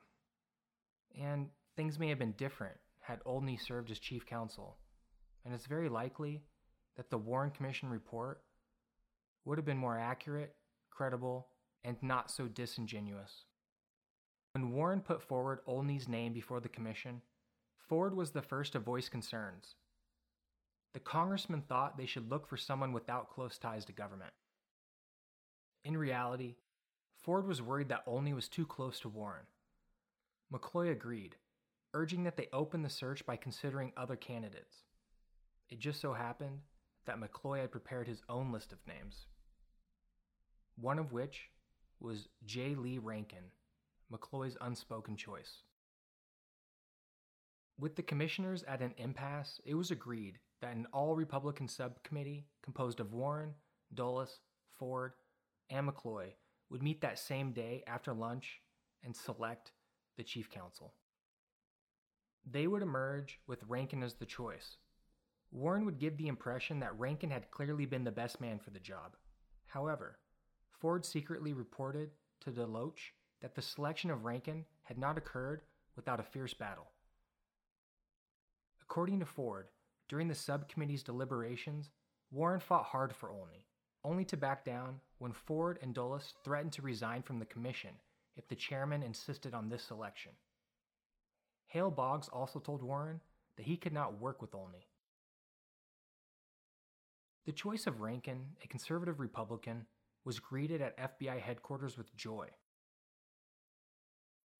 And 1.19 1.49
things 1.75 1.99
may 1.99 2.07
have 2.07 2.19
been 2.19 2.31
different 2.31 2.77
had 3.01 3.19
Olney 3.25 3.57
served 3.57 3.91
as 3.91 3.99
chief 3.99 4.25
counsel, 4.25 4.77
and 5.43 5.53
it's 5.53 5.65
very 5.65 5.89
likely 5.89 6.43
that 6.95 7.09
the 7.09 7.17
Warren 7.17 7.51
Commission 7.51 7.89
report 7.89 8.41
would 9.43 9.57
have 9.57 9.65
been 9.65 9.77
more 9.77 9.97
accurate, 9.97 10.55
credible, 10.89 11.49
and 11.83 11.97
not 12.01 12.31
so 12.31 12.47
disingenuous. 12.47 13.45
When 14.53 14.71
Warren 14.71 15.01
put 15.01 15.21
forward 15.21 15.59
Olney's 15.65 16.07
name 16.07 16.33
before 16.33 16.59
the 16.59 16.69
commission, 16.69 17.21
Ford 17.77 18.15
was 18.15 18.31
the 18.31 18.41
first 18.41 18.73
to 18.73 18.79
voice 18.79 19.09
concerns. 19.09 19.75
The 20.93 20.99
congressman 20.99 21.61
thought 21.61 21.97
they 21.97 22.05
should 22.05 22.29
look 22.29 22.47
for 22.47 22.57
someone 22.57 22.93
without 22.93 23.29
close 23.29 23.57
ties 23.57 23.85
to 23.85 23.91
government. 23.91 24.33
In 25.83 25.95
reality, 25.95 26.55
Ford 27.23 27.47
was 27.47 27.61
worried 27.61 27.89
that 27.89 28.03
Olney 28.07 28.33
was 28.33 28.47
too 28.47 28.65
close 28.65 28.99
to 29.01 29.09
Warren. 29.09 29.45
McCloy 30.51 30.91
agreed, 30.91 31.35
urging 31.93 32.23
that 32.23 32.37
they 32.37 32.47
open 32.51 32.81
the 32.81 32.89
search 32.89 33.25
by 33.25 33.35
considering 33.35 33.93
other 33.95 34.15
candidates. 34.15 34.77
It 35.69 35.79
just 35.79 36.01
so 36.01 36.13
happened 36.13 36.61
that 37.05 37.19
McCloy 37.19 37.61
had 37.61 37.71
prepared 37.71 38.07
his 38.07 38.23
own 38.27 38.51
list 38.51 38.71
of 38.71 38.79
names, 38.87 39.27
one 40.75 40.97
of 40.97 41.11
which 41.11 41.49
was 41.99 42.29
J. 42.45 42.73
Lee 42.75 42.97
Rankin, 42.97 43.51
McCloy's 44.11 44.57
unspoken 44.61 45.15
choice. 45.15 45.63
With 47.79 47.95
the 47.95 48.01
commissioners 48.01 48.63
at 48.63 48.81
an 48.81 48.93
impasse, 48.97 49.61
it 49.65 49.75
was 49.75 49.91
agreed 49.91 50.39
that 50.61 50.75
an 50.75 50.87
all 50.93 51.15
Republican 51.15 51.67
subcommittee 51.67 52.45
composed 52.61 52.99
of 52.99 53.13
Warren, 53.13 53.53
Dulles, 53.93 54.39
Ford, 54.77 55.13
and 55.69 55.87
McCloy 55.87 56.33
would 56.69 56.83
meet 56.83 57.01
that 57.01 57.19
same 57.19 57.51
day 57.51 57.83
after 57.87 58.13
lunch 58.13 58.61
and 59.03 59.15
select 59.15 59.71
the 60.17 60.23
chief 60.23 60.49
counsel. 60.49 60.93
They 62.49 62.67
would 62.67 62.81
emerge 62.81 63.39
with 63.47 63.63
Rankin 63.67 64.03
as 64.03 64.15
the 64.15 64.25
choice. 64.25 64.77
Warren 65.51 65.85
would 65.85 65.99
give 65.99 66.17
the 66.17 66.27
impression 66.27 66.79
that 66.79 66.97
Rankin 66.99 67.31
had 67.31 67.51
clearly 67.51 67.85
been 67.85 68.03
the 68.03 68.11
best 68.11 68.39
man 68.39 68.59
for 68.59 68.69
the 68.69 68.79
job. 68.79 69.15
However, 69.67 70.19
Ford 70.71 71.05
secretly 71.05 71.53
reported 71.53 72.11
to 72.41 72.51
DeLoach 72.51 73.13
that 73.41 73.55
the 73.55 73.61
selection 73.61 74.11
of 74.11 74.25
Rankin 74.25 74.65
had 74.83 74.97
not 74.97 75.17
occurred 75.17 75.61
without 75.95 76.19
a 76.19 76.23
fierce 76.23 76.53
battle. 76.53 76.87
According 78.81 79.19
to 79.19 79.25
Ford, 79.25 79.67
during 80.09 80.27
the 80.27 80.35
subcommittee's 80.35 81.03
deliberations, 81.03 81.91
Warren 82.31 82.59
fought 82.59 82.85
hard 82.85 83.15
for 83.15 83.31
Olney, 83.31 83.67
only 84.03 84.25
to 84.25 84.37
back 84.37 84.65
down 84.65 84.99
when 85.19 85.31
Ford 85.31 85.77
and 85.81 85.93
Dulles 85.93 86.33
threatened 86.43 86.73
to 86.73 86.81
resign 86.81 87.21
from 87.21 87.39
the 87.39 87.45
commission 87.45 87.91
if 88.35 88.47
the 88.47 88.55
chairman 88.55 89.03
insisted 89.03 89.53
on 89.53 89.69
this 89.69 89.83
selection. 89.83 90.31
Hale 91.67 91.91
Boggs 91.91 92.27
also 92.27 92.59
told 92.59 92.81
Warren 92.81 93.21
that 93.55 93.67
he 93.67 93.77
could 93.77 93.93
not 93.93 94.19
work 94.19 94.41
with 94.41 94.55
Olney. 94.55 94.87
The 97.45 97.51
choice 97.51 97.85
of 97.85 98.01
Rankin, 98.01 98.45
a 98.63 98.67
conservative 98.67 99.19
Republican, 99.19 99.85
was 100.25 100.39
greeted 100.39 100.81
at 100.81 100.97
FBI 100.97 101.39
headquarters 101.39 101.97
with 101.97 102.15
joy. 102.15 102.47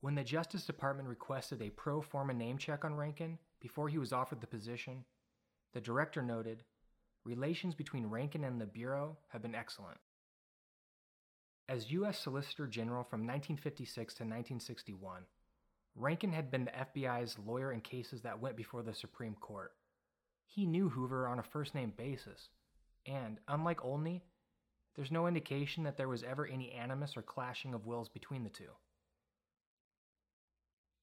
When 0.02 0.16
the 0.16 0.24
Justice 0.24 0.66
Department 0.66 1.10
requested 1.10 1.62
a 1.62 1.70
pro 1.72 2.02
forma 2.02 2.34
name 2.34 2.58
check 2.58 2.86
on 2.86 2.96
Rankin 2.96 3.38
before 3.60 3.90
he 3.90 3.98
was 3.98 4.14
offered 4.14 4.42
the 4.42 4.48
position, 4.48 5.04
the 5.74 5.82
director 5.82 6.22
noted 6.22 6.64
relations 7.26 7.76
between 7.76 8.08
Rankin 8.08 8.44
and 8.44 8.60
the 8.60 8.66
Bureau 8.66 9.18
have 9.30 9.42
been 9.42 9.56
excellent. 9.56 9.98
As 11.68 11.92
U.S. 11.92 12.18
Solicitor 12.18 12.66
General 12.66 13.04
from 13.04 13.22
1956 13.22 13.96
to 14.16 14.24
1961, 14.24 15.24
Rankin 15.96 16.32
had 16.32 16.50
been 16.50 16.66
the 16.66 16.72
FBI's 16.72 17.38
lawyer 17.46 17.72
in 17.72 17.82
cases 17.82 18.22
that 18.22 18.40
went 18.40 18.56
before 18.56 18.82
the 18.82 18.94
Supreme 18.94 19.36
Court. 19.36 19.72
He 20.48 20.66
knew 20.66 20.90
Hoover 20.90 21.28
on 21.28 21.38
a 21.38 21.44
first 21.44 21.76
name 21.76 21.94
basis, 21.96 22.50
and, 23.06 23.38
unlike 23.48 23.86
Olney, 23.86 24.24
there's 24.96 25.12
no 25.12 25.28
indication 25.28 25.84
that 25.84 25.98
there 25.98 26.10
was 26.10 26.24
ever 26.24 26.48
any 26.48 26.72
animus 26.72 27.16
or 27.16 27.22
clashing 27.22 27.74
of 27.74 27.86
wills 27.86 28.10
between 28.10 28.44
the 28.44 28.50
two. 28.50 28.72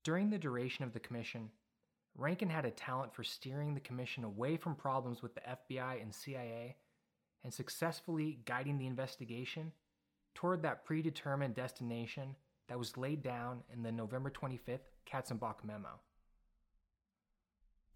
During 0.02 0.30
the 0.30 0.38
duration 0.38 0.84
of 0.84 0.92
the 0.92 1.00
commission, 1.00 1.50
Rankin 2.18 2.48
had 2.48 2.64
a 2.64 2.70
talent 2.70 3.14
for 3.14 3.22
steering 3.22 3.74
the 3.74 3.80
commission 3.80 4.24
away 4.24 4.56
from 4.56 4.74
problems 4.74 5.22
with 5.22 5.34
the 5.34 5.42
FBI 5.42 6.00
and 6.00 6.14
CIA 6.14 6.76
and 7.44 7.52
successfully 7.52 8.40
guiding 8.46 8.78
the 8.78 8.86
investigation 8.86 9.72
toward 10.34 10.62
that 10.62 10.84
predetermined 10.84 11.54
destination 11.54 12.34
that 12.68 12.78
was 12.78 12.96
laid 12.96 13.22
down 13.22 13.62
in 13.72 13.82
the 13.82 13.92
November 13.92 14.30
25th 14.30 14.80
Katzenbach 15.06 15.62
memo. 15.62 16.00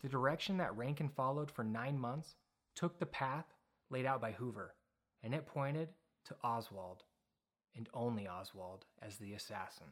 The 0.03 0.09
direction 0.09 0.59
that 0.59 0.77
Rankin 0.77 1.09
followed 1.09 1.51
for 1.51 1.65
nine 1.65 1.99
months 1.99 2.35
took 2.75 2.99
the 2.99 3.07
path 3.07 3.47
laid 3.91 4.07
out 4.07 4.21
by 4.21 4.33
Hoover, 4.33 4.75
and 5.23 5.35
it 5.35 5.47
pointed 5.47 5.89
to 6.27 6.37
Oswald, 6.45 7.03
and 7.77 7.89
only 7.93 8.29
Oswald, 8.29 8.85
as 9.03 9.17
the 9.17 9.33
assassin. 9.33 9.89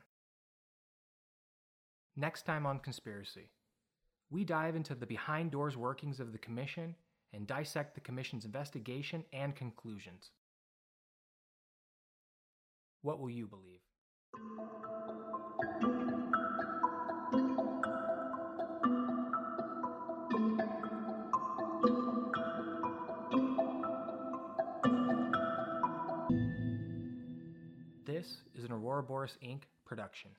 Next 2.14 2.43
time 2.43 2.67
on 2.67 2.79
Conspiracy 2.79 3.51
we 4.31 4.45
dive 4.45 4.77
into 4.77 4.95
the 4.95 5.07
behind 5.07 5.51
doors 5.51 5.77
workings 5.77 6.21
of 6.21 6.33
the 6.33 6.38
Commission 6.38 6.95
and 7.33 7.47
dissect 7.47 7.95
the 7.95 8.01
Commission's 8.01 8.45
investigation 8.45 9.25
and 9.33 9.57
conclusions. 9.57 10.31
What 13.03 13.21
will 13.21 13.31
you 13.31 13.47
believe? 13.47 13.81
This 28.05 28.38
is 28.55 28.64
an 28.64 28.73
Aurora 28.73 29.03
Boreas 29.03 29.37
Inc. 29.43 29.62
production. 29.85 30.31